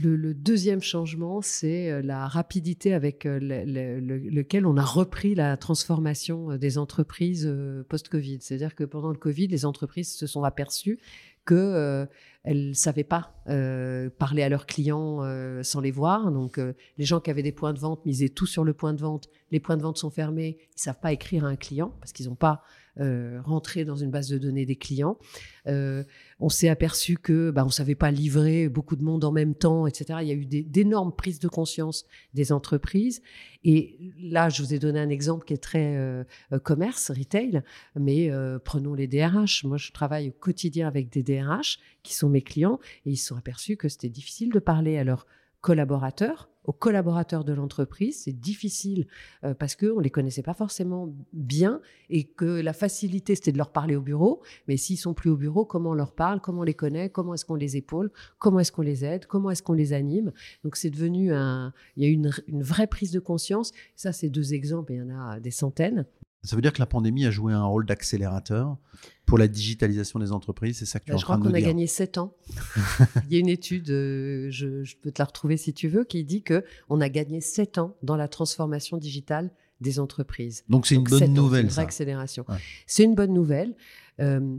Le, 0.01 0.33
deuxième 0.33 0.81
changement, 0.81 1.43
c'est 1.43 1.91
euh, 1.91 2.03
la 2.03 2.27
rapidité 2.27 2.95
avec 2.95 3.27
euh, 3.27 3.39
lequel 3.41 4.65
on 4.65 4.77
a 4.77 4.85
repris 4.85 5.35
la 5.35 5.57
transformation 5.57 6.53
euh, 6.53 6.59
des 6.59 6.79
entreprises 6.79 7.53
post-Covid. 7.89 8.39
C'est-à-dire 8.41 8.75
que 8.75 8.85
pendant 8.85 9.11
le 9.11 9.19
Covid, 9.19 9.49
les 9.49 9.67
entreprises 9.67 10.15
se 10.15 10.27
sont 10.27 10.45
aperçues 10.45 10.99
qu'elles 11.45 12.09
ne 12.47 12.73
savaient 12.73 13.03
pas 13.03 13.35
parler 14.19 14.45
à 14.45 14.49
leurs 14.49 14.65
clients 14.65 15.23
sans 15.65 15.81
les 15.81 15.91
voir. 15.91 16.31
Donc, 16.31 16.61
les 16.99 17.05
gens 17.05 17.19
qui 17.19 17.33
avaient 17.33 17.43
des 17.43 17.51
points 17.51 17.73
de 17.73 17.81
vente 17.81 18.07
misaient 18.07 18.29
tout 18.29 18.47
sur 18.47 18.63
le 18.63 18.73
point 18.73 18.95
de 18.95 19.01
vente. 19.01 19.29
Les 19.51 19.59
points 19.59 19.77
de 19.77 19.83
vente 19.83 19.99
sont 19.99 20.11
fermés, 20.11 20.57
ils 20.77 20.81
savent 20.81 21.01
pas 21.01 21.13
écrire 21.13 21.45
à 21.45 21.49
un 21.49 21.57
client 21.57 21.97
parce 22.01 22.13
qu'ils 22.13 22.29
n'ont 22.29 22.37
pas 22.37 22.63
euh, 23.01 23.41
rentrer 23.43 23.87
dans 23.87 23.97
une 23.97 24.11
base 24.11 24.29
de 24.29 24.37
données 24.37 24.67
des 24.67 24.77
clients. 24.77 25.17
Euh, 26.43 26.45
on 26.45 26.49
s'est 26.49 26.69
aperçu 26.69 27.17
que 27.17 27.51
bah, 27.51 27.65
on 27.65 27.71
savait 27.71 27.95
pas 27.95 28.11
livrer 28.11 28.69
beaucoup 28.69 28.97
de 28.97 29.03
monde 29.03 29.25
en 29.25 29.33
même 29.33 29.55
temps, 29.55 29.87
etc. 29.87 30.19
Il 30.23 30.29
y 30.29 30.31
a 30.31 30.35
eu 30.35 30.47
d'énormes 30.47 31.15
prises 31.15 31.39
de 31.39 31.49
conscience 31.49 32.05
des 32.35 32.53
entreprises. 32.53 33.23
Et 33.65 33.99
là, 34.21 34.49
je 34.49 34.63
vous 34.63 34.75
ai 34.75 34.79
donné 34.79 35.01
un 35.01 35.09
exemple 35.09 35.45
qui 35.45 35.55
est 35.55 35.63
très 35.63 35.97
euh, 35.97 36.25
commerce, 36.63 37.11
retail, 37.11 37.63
mais 37.95 38.31
prenons 38.65 38.95
les 38.95 39.07
DRH. 39.07 39.65
Moi, 39.65 39.77
je 39.77 39.93
travaille 39.93 40.31
au 40.31 40.33
quotidien 40.33 40.89
avec 40.89 41.11
des 41.11 41.23
DRH 41.23 41.79
qui 42.03 42.15
sont 42.15 42.29
mes 42.29 42.43
clients 42.43 42.79
et 43.07 43.11
ils 43.11 43.17
se 43.17 43.29
sont 43.29 43.37
aperçus 43.37 43.77
que 43.77 43.89
c'était 43.89 44.09
difficile 44.09 44.51
de 44.53 44.59
parler 44.59 44.99
à 44.99 45.05
leurs 45.05 45.27
collaborateurs 45.61 46.52
aux 46.65 46.73
collaborateurs 46.73 47.45
de 47.45 47.53
l'entreprise. 47.53 48.23
C'est 48.23 48.33
difficile 48.33 49.07
euh, 49.45 49.55
parce 49.55 49.77
qu'on 49.77 49.99
ne 49.99 50.03
les 50.03 50.11
connaissait 50.11 50.43
pas 50.43 50.55
forcément 50.55 51.13
bien 51.33 51.81
et 52.11 52.25
que 52.25 52.61
la 52.61 52.73
facilité, 52.73 53.35
c'était 53.35 53.53
de 53.53 53.59
leur 53.59 53.73
parler 53.73 53.97
au 53.97 54.01
bureau. 54.01 54.43
Mais 54.69 54.77
s'ils 54.77 54.99
sont 54.99 55.15
plus 55.15 55.31
au 55.31 55.37
bureau, 55.37 55.65
comment 55.65 55.91
on 55.91 55.95
leur 55.95 56.13
parle, 56.13 56.41
comment 56.41 56.61
on 56.61 56.65
les 56.65 56.75
connaît, 56.75 57.11
comment 57.11 57.35
est-ce 57.35 57.45
qu'on 57.45 57.55
les 57.55 57.77
épaule, 57.77 58.11
comment 58.39 58.61
est-ce 58.61 58.73
qu'on 58.73 58.83
les 58.83 59.05
aide, 59.05 59.27
comment 59.27 59.51
est-ce 59.51 59.63
qu'on 59.63 59.73
les 59.73 59.93
anime. 59.93 60.33
Donc 60.65 60.77
c'est 60.77 60.91
devenu 60.91 61.33
un... 61.33 61.73
Il 61.97 62.05
y 62.05 62.07
a 62.07 62.09
eu 62.09 62.13
une, 62.13 62.31
une 62.47 62.63
vraie 62.63 62.87
prise 62.87 63.13
de 63.13 63.21
conscience. 63.21 63.73
Ça, 63.97 64.13
c'est 64.13 64.29
deux 64.29 64.55
exemples, 64.55 64.93
il 64.93 64.99
y 64.99 65.03
en 65.03 65.11
a 65.11 65.41
des 65.41 65.51
centaines. 65.51 66.07
Ça 66.45 66.57
veut 66.57 66.63
dire 66.63 66.73
que 66.73 66.81
la 66.81 66.87
pandémie 66.87 67.25
a 67.25 67.31
joué 67.31 67.53
un 67.53 67.65
rôle 67.65 67.87
d'accélérateur 67.87 68.77
pour 69.27 69.39
la 69.39 69.47
digitalisation 69.47 70.19
des 70.19 70.33
entreprises, 70.33 70.79
c'est 70.79 70.87
ça 70.87 70.99
que 70.99 71.05
tu 71.05 71.13
es 71.13 71.15
bah, 71.15 71.17
en 71.17 71.19
de 71.19 71.21
dire 71.21 71.35
Je 71.37 71.41
crois 71.41 71.51
qu'on 71.51 71.55
a 71.55 71.61
gagné 71.61 71.87
7 71.87 72.19
ans. 72.19 72.35
Il 73.29 73.33
y 73.33 73.37
a 73.37 73.39
une 73.39 73.49
étude, 73.49 73.91
euh, 73.91 74.49
je, 74.51 74.97
peux 74.97 75.13
te 75.13 75.23
la 75.23 75.27
retrouver 75.27 75.57
si 75.57 75.73
tu 75.73 75.89
veux, 75.89 76.05
qui 76.05 76.25
dit 76.25 76.43
que 76.43 76.65
on 76.89 77.01
a 77.01 77.09
gagné 77.09 77.41
7 77.41 77.79
ans 77.79 77.97
dans 78.03 78.17
la 78.17 78.27
transformation 78.27 78.97
digitale 78.97 79.51
des 79.81 80.01
entreprises. 80.01 80.65
Donc 80.69 80.87
c'est 80.87 80.97
une 80.97 81.05
bonne 81.05 81.33
nouvelle. 81.33 81.71
C'est 81.71 81.81
une 81.81 81.87
accélération. 81.87 82.45
C'est 82.87 83.05
une 83.05 83.15
bonne 83.15 83.33
nouvelle. 83.33 83.75
Euh, 84.21 84.59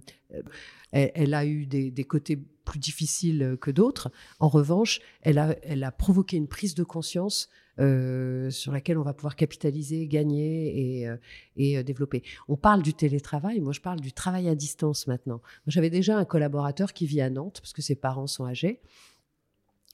elle, 0.91 1.33
a 1.33 1.45
eu 1.45 1.65
des, 1.65 1.91
des, 1.91 2.03
côtés 2.03 2.39
plus 2.63 2.79
difficiles 2.79 3.57
que 3.59 3.71
d'autres. 3.71 4.11
En 4.39 4.49
revanche, 4.49 4.99
elle 5.21 5.37
a, 5.37 5.55
elle 5.63 5.83
a 5.83 5.91
provoqué 5.91 6.37
une 6.37 6.47
prise 6.47 6.75
de 6.75 6.83
conscience 6.83 7.49
euh, 7.79 8.51
sur 8.51 8.71
laquelle 8.71 8.99
on 8.99 9.03
va 9.03 9.13
pouvoir 9.13 9.35
capitaliser, 9.35 10.05
gagner 10.05 10.99
et, 10.99 11.07
euh, 11.07 11.17
et 11.57 11.79
euh, 11.79 11.83
développer. 11.83 12.21
On 12.47 12.55
parle 12.55 12.83
du 12.83 12.93
télétravail, 12.93 13.61
moi 13.61 13.73
je 13.73 13.81
parle 13.81 13.99
du 13.99 14.13
travail 14.13 14.47
à 14.47 14.53
distance 14.53 15.07
maintenant. 15.07 15.41
J'avais 15.65 15.89
déjà 15.89 16.15
un 16.15 16.25
collaborateur 16.25 16.93
qui 16.93 17.07
vit 17.07 17.21
à 17.21 17.31
Nantes 17.31 17.61
parce 17.61 17.73
que 17.73 17.81
ses 17.81 17.95
parents 17.95 18.27
sont 18.27 18.45
âgés 18.45 18.79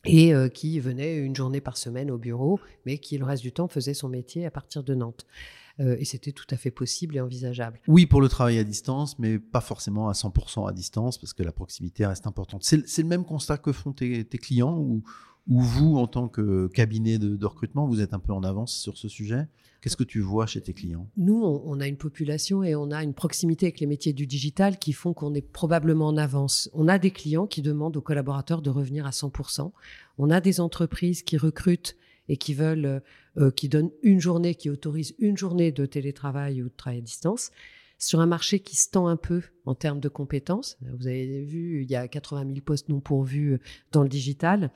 et 0.03 0.31
qui 0.53 0.79
venait 0.79 1.17
une 1.17 1.35
journée 1.35 1.59
par 1.59 1.75
semaine 1.75 2.09
au 2.09 2.17
bureau, 2.17 2.61
mais 2.85 2.99
qui 2.99 3.17
le 3.17 3.25
reste 3.25 3.43
du 3.43 3.51
temps 3.51 3.67
faisait 3.67 3.93
son 3.93 4.07
métier 4.07 4.45
à 4.45 4.51
partir 4.51 4.81
de 4.81 4.95
Nantes. 4.95 5.25
Et 5.79 6.05
c'était 6.05 6.31
tout 6.31 6.47
à 6.49 6.57
fait 6.57 6.71
possible 6.71 7.15
et 7.15 7.21
envisageable. 7.21 7.79
Oui, 7.87 8.05
pour 8.05 8.21
le 8.21 8.27
travail 8.29 8.57
à 8.57 8.63
distance, 8.63 9.17
mais 9.17 9.39
pas 9.39 9.61
forcément 9.61 10.09
à 10.09 10.13
100% 10.13 10.67
à 10.67 10.73
distance, 10.73 11.17
parce 11.17 11.33
que 11.33 11.43
la 11.43 11.51
proximité 11.51 12.05
reste 12.05 12.27
importante. 12.27 12.63
C'est 12.63 13.01
le 13.01 13.07
même 13.07 13.25
constat 13.25 13.57
que 13.57 13.71
font 13.71 13.93
tes, 13.93 14.25
tes 14.25 14.37
clients 14.37 14.77
ou, 14.77 15.03
ou 15.49 15.61
vous, 15.61 15.97
en 15.97 16.07
tant 16.07 16.27
que 16.27 16.67
cabinet 16.67 17.17
de, 17.17 17.45
recrutement, 17.45 17.87
vous 17.87 18.01
êtes 18.01 18.13
un 18.13 18.19
peu 18.19 18.31
en 18.31 18.43
avance 18.43 18.73
sur 18.73 18.97
ce 18.97 19.07
sujet? 19.07 19.47
Qu'est-ce 19.81 19.97
que 19.97 20.03
tu 20.03 20.19
vois 20.19 20.45
chez 20.45 20.61
tes 20.61 20.73
clients? 20.73 21.09
Nous, 21.17 21.41
on, 21.41 21.79
a 21.79 21.87
une 21.87 21.97
population 21.97 22.63
et 22.63 22.75
on 22.75 22.91
a 22.91 23.01
une 23.01 23.13
proximité 23.13 23.65
avec 23.65 23.79
les 23.79 23.87
métiers 23.87 24.13
du 24.13 24.27
digital 24.27 24.77
qui 24.77 24.93
font 24.93 25.13
qu'on 25.13 25.33
est 25.33 25.41
probablement 25.41 26.07
en 26.07 26.17
avance. 26.17 26.69
On 26.73 26.87
a 26.87 26.99
des 26.99 27.11
clients 27.11 27.47
qui 27.47 27.61
demandent 27.61 27.97
aux 27.97 28.01
collaborateurs 28.01 28.61
de 28.61 28.69
revenir 28.69 29.07
à 29.07 29.11
100%. 29.11 29.71
On 30.17 30.29
a 30.29 30.41
des 30.41 30.59
entreprises 30.59 31.23
qui 31.23 31.37
recrutent 31.37 31.95
et 32.27 32.37
qui 32.37 32.53
veulent, 32.53 33.01
euh, 33.39 33.51
qui 33.51 33.69
donnent 33.69 33.91
une 34.03 34.19
journée, 34.19 34.55
qui 34.55 34.69
autorisent 34.69 35.15
une 35.17 35.37
journée 35.37 35.71
de 35.71 35.85
télétravail 35.85 36.61
ou 36.61 36.69
de 36.69 36.75
travail 36.75 36.99
à 36.99 37.01
distance 37.01 37.51
sur 37.97 38.21
un 38.21 38.25
marché 38.25 38.59
qui 38.59 38.75
se 38.75 38.89
tend 38.89 39.07
un 39.07 39.17
peu 39.17 39.41
en 39.65 39.75
termes 39.75 39.99
de 39.99 40.09
compétences. 40.09 40.77
Vous 40.97 41.07
avez 41.07 41.43
vu, 41.43 41.83
il 41.83 41.91
y 41.91 41.95
a 41.95 42.07
80 42.07 42.47
000 42.47 42.61
postes 42.61 42.89
non 42.89 43.01
pourvus 43.01 43.59
dans 43.91 44.03
le 44.03 44.09
digital. 44.09 44.71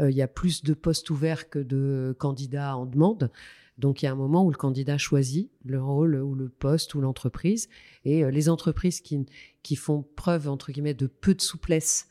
Euh, 0.00 0.10
il 0.10 0.16
y 0.16 0.22
a 0.22 0.28
plus 0.28 0.62
de 0.62 0.74
postes 0.74 1.10
ouverts 1.10 1.50
que 1.50 1.58
de 1.58 2.16
candidats 2.18 2.76
en 2.76 2.86
demande. 2.86 3.30
Donc 3.78 4.02
il 4.02 4.06
y 4.06 4.08
a 4.08 4.12
un 4.12 4.16
moment 4.16 4.44
où 4.44 4.50
le 4.50 4.56
candidat 4.56 4.96
choisit 4.96 5.50
le 5.64 5.82
rôle 5.82 6.16
ou 6.16 6.34
le 6.34 6.48
poste 6.48 6.94
ou 6.94 7.00
l'entreprise. 7.00 7.68
Et 8.04 8.24
euh, 8.24 8.30
les 8.30 8.48
entreprises 8.48 9.00
qui, 9.00 9.26
qui 9.62 9.76
font 9.76 10.04
preuve, 10.16 10.48
entre 10.48 10.72
guillemets, 10.72 10.94
de 10.94 11.08
peu 11.08 11.34
de 11.34 11.42
souplesse 11.42 12.08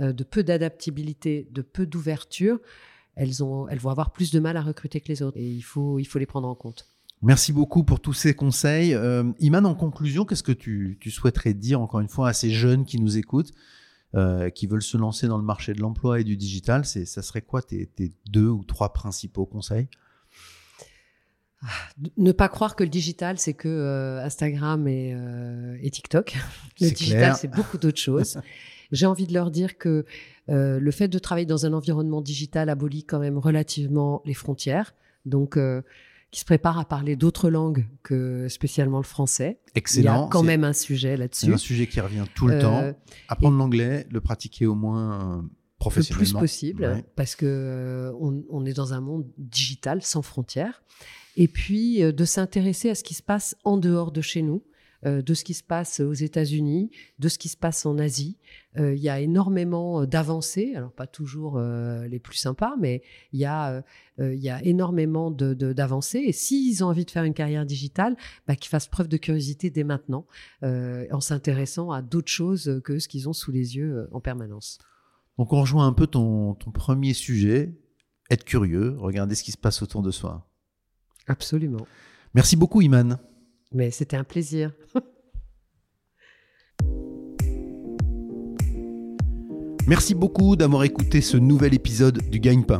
de 0.00 0.22
peu 0.22 0.44
d'adaptabilité, 0.44 1.48
de 1.50 1.60
peu 1.60 1.84
d'ouverture, 1.84 2.60
elles, 3.18 3.42
ont, 3.42 3.68
elles 3.68 3.80
vont 3.80 3.90
avoir 3.90 4.12
plus 4.12 4.30
de 4.30 4.38
mal 4.38 4.56
à 4.56 4.62
recruter 4.62 5.00
que 5.00 5.08
les 5.08 5.22
autres. 5.22 5.36
Et 5.36 5.46
il 5.46 5.62
faut, 5.62 5.98
il 5.98 6.04
faut 6.04 6.18
les 6.18 6.26
prendre 6.26 6.48
en 6.48 6.54
compte. 6.54 6.86
Merci 7.20 7.52
beaucoup 7.52 7.82
pour 7.82 8.00
tous 8.00 8.12
ces 8.12 8.32
conseils. 8.32 8.94
Euh, 8.94 9.24
Iman, 9.40 9.66
en 9.66 9.74
conclusion, 9.74 10.24
qu'est-ce 10.24 10.44
que 10.44 10.52
tu, 10.52 10.98
souhaiterais 11.10 11.52
dire 11.52 11.80
encore 11.80 12.00
une 12.00 12.08
fois 12.08 12.28
à 12.28 12.32
ces 12.32 12.50
jeunes 12.50 12.84
qui 12.84 13.00
nous 13.00 13.18
écoutent, 13.18 13.52
euh, 14.14 14.50
qui 14.50 14.68
veulent 14.68 14.82
se 14.82 14.96
lancer 14.96 15.26
dans 15.26 15.36
le 15.36 15.42
marché 15.42 15.74
de 15.74 15.80
l'emploi 15.80 16.20
et 16.20 16.24
du 16.24 16.36
digital? 16.36 16.84
Ça 16.84 17.22
serait 17.22 17.42
quoi 17.42 17.60
tes, 17.60 17.90
deux 18.30 18.46
ou 18.46 18.62
trois 18.62 18.92
principaux 18.92 19.46
conseils? 19.46 19.88
Ah, 21.60 21.66
ne 22.16 22.30
pas 22.30 22.48
croire 22.48 22.76
que 22.76 22.84
le 22.84 22.88
digital, 22.88 23.36
c'est 23.36 23.54
que 23.54 23.66
euh, 23.66 24.24
Instagram 24.24 24.86
et, 24.86 25.16
et, 25.82 25.90
TikTok. 25.90 26.36
Le 26.80 26.90
digital, 26.90 27.34
c'est 27.34 27.50
beaucoup 27.50 27.78
d'autres 27.78 27.98
choses. 27.98 28.38
J'ai 28.92 29.06
envie 29.06 29.26
de 29.26 29.34
leur 29.34 29.50
dire 29.50 29.78
que 29.78 30.04
le 30.48 30.90
fait 30.90 31.08
de 31.08 31.18
travailler 31.18 31.46
dans 31.46 31.66
un 31.66 31.72
environnement 31.72 32.22
digital 32.22 32.68
abolit 32.68 33.04
quand 33.04 33.18
même 33.18 33.38
relativement 33.38 34.22
les 34.24 34.34
frontières. 34.34 34.94
Donc, 35.26 35.58
qui 36.30 36.40
se 36.40 36.44
prépare 36.44 36.78
à 36.78 36.84
parler 36.84 37.16
d'autres 37.16 37.48
langues 37.48 37.86
que 38.02 38.48
spécialement 38.48 38.98
le 38.98 39.04
français. 39.04 39.60
Excellent. 39.74 40.14
Il 40.14 40.20
y 40.20 40.24
a 40.24 40.28
quand 40.30 40.42
même 40.42 40.64
un 40.64 40.72
sujet 40.72 41.16
là-dessus. 41.16 41.46
C'est 41.46 41.52
un 41.52 41.58
sujet 41.58 41.86
qui 41.86 42.00
revient 42.00 42.24
tout 42.34 42.46
le 42.46 42.58
temps. 42.58 42.78
Euh, 42.78 42.92
Apprendre 43.28 43.56
l'anglais, 43.56 44.06
le 44.10 44.20
pratiquer 44.20 44.66
au 44.66 44.74
moins 44.74 45.48
professionnellement. 45.78 46.20
Le 46.20 46.30
plus 46.30 46.38
possible, 46.38 47.04
parce 47.16 47.34
que 47.34 47.46
euh, 47.46 48.12
on, 48.50 48.66
est 48.66 48.74
dans 48.74 48.92
un 48.92 49.00
monde 49.00 49.26
digital 49.38 50.02
sans 50.02 50.22
frontières. 50.22 50.82
Et 51.36 51.48
puis 51.48 52.02
euh, 52.02 52.12
de 52.12 52.24
s'intéresser 52.24 52.90
à 52.90 52.94
ce 52.94 53.04
qui 53.04 53.14
se 53.14 53.22
passe 53.22 53.56
en 53.64 53.78
dehors 53.78 54.12
de 54.12 54.20
chez 54.20 54.42
nous. 54.42 54.62
Euh, 55.06 55.22
de 55.22 55.32
ce 55.32 55.44
qui 55.44 55.54
se 55.54 55.62
passe 55.62 56.00
aux 56.00 56.12
États-Unis, 56.12 56.90
de 57.20 57.28
ce 57.28 57.38
qui 57.38 57.48
se 57.48 57.56
passe 57.56 57.86
en 57.86 57.98
Asie. 57.98 58.36
Euh, 58.78 58.96
il 58.96 59.00
y 59.00 59.08
a 59.08 59.20
énormément 59.20 60.02
euh, 60.02 60.06
d'avancées, 60.06 60.72
alors 60.74 60.90
pas 60.90 61.06
toujours 61.06 61.60
les 61.60 62.18
plus 62.18 62.36
sympas, 62.36 62.74
mais 62.80 63.02
il 63.32 63.38
y 63.38 63.44
a, 63.44 63.84
il 64.18 64.40
y 64.40 64.50
a 64.50 64.62
énormément 64.64 65.30
d'avancées. 65.30 66.22
Et 66.26 66.32
s'ils 66.32 66.82
ont 66.82 66.88
envie 66.88 67.04
de 67.04 67.10
faire 67.12 67.22
une 67.22 67.34
carrière 67.34 67.64
digitale, 67.64 68.16
bah, 68.48 68.56
qu'ils 68.56 68.70
fassent 68.70 68.88
preuve 68.88 69.06
de 69.06 69.16
curiosité 69.16 69.70
dès 69.70 69.84
maintenant, 69.84 70.26
en 70.62 71.20
s'intéressant 71.20 71.92
à 71.92 72.02
d'autres 72.02 72.30
choses 72.30 72.80
que 72.84 72.98
ce 72.98 73.08
qu'ils 73.08 73.28
ont 73.28 73.32
sous 73.32 73.52
les 73.52 73.76
yeux 73.76 74.08
en 74.12 74.20
permanence. 74.20 74.78
Donc 75.38 75.52
on 75.52 75.60
rejoint 75.60 75.86
un 75.86 75.92
peu 75.92 76.06
ton, 76.06 76.54
ton 76.54 76.70
premier 76.72 77.14
sujet, 77.14 77.72
être 78.30 78.44
curieux, 78.44 78.96
regarder 78.98 79.34
ce 79.34 79.44
qui 79.44 79.52
se 79.52 79.58
passe 79.58 79.82
autour 79.82 80.02
de 80.02 80.10
soi. 80.10 80.48
Absolument. 81.26 81.86
Merci 82.34 82.56
beaucoup 82.56 82.80
Iman. 82.82 83.18
Mais 83.72 83.90
c'était 83.90 84.16
un 84.16 84.24
plaisir. 84.24 84.72
Merci 89.86 90.14
beaucoup 90.14 90.54
d'avoir 90.56 90.84
écouté 90.84 91.20
ce 91.22 91.36
nouvel 91.38 91.74
épisode 91.74 92.20
du 92.30 92.40
Gagne-Pain. 92.40 92.78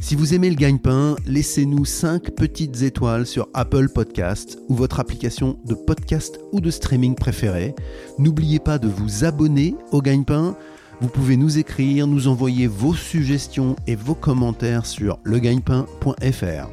Si 0.00 0.14
vous 0.14 0.34
aimez 0.34 0.50
le 0.50 0.56
gagne-pain, 0.56 1.16
laissez-nous 1.26 1.84
5 1.84 2.30
petites 2.36 2.82
étoiles 2.82 3.26
sur 3.26 3.48
Apple 3.54 3.88
Podcast 3.88 4.58
ou 4.68 4.74
votre 4.74 5.00
application 5.00 5.58
de 5.64 5.74
podcast 5.74 6.38
ou 6.52 6.60
de 6.60 6.70
streaming 6.70 7.14
préférée. 7.14 7.74
N'oubliez 8.18 8.60
pas 8.60 8.78
de 8.78 8.86
vous 8.88 9.24
abonner 9.24 9.74
au 9.90 10.02
gagne-pain. 10.02 10.56
Vous 11.00 11.08
pouvez 11.08 11.36
nous 11.36 11.58
écrire, 11.58 12.06
nous 12.06 12.28
envoyer 12.28 12.68
vos 12.68 12.94
suggestions 12.94 13.74
et 13.86 13.96
vos 13.96 14.14
commentaires 14.14 14.86
sur 14.86 15.18
legagnepain.fr. 15.24 16.70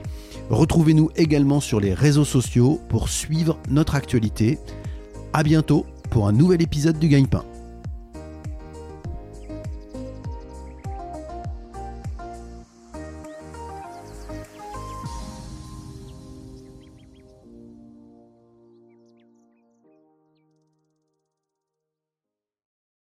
Retrouvez-nous 0.50 1.10
également 1.16 1.60
sur 1.60 1.80
les 1.80 1.94
réseaux 1.94 2.26
sociaux 2.26 2.80
pour 2.90 3.10
suivre 3.10 3.58
notre 3.70 3.96
actualité. 3.96 4.60
À 5.32 5.44
bientôt 5.44 5.86
pour 6.10 6.28
un 6.28 6.32
nouvel 6.32 6.62
épisode 6.62 7.00
du 7.00 7.08
Gagne-Pain. 7.08 7.46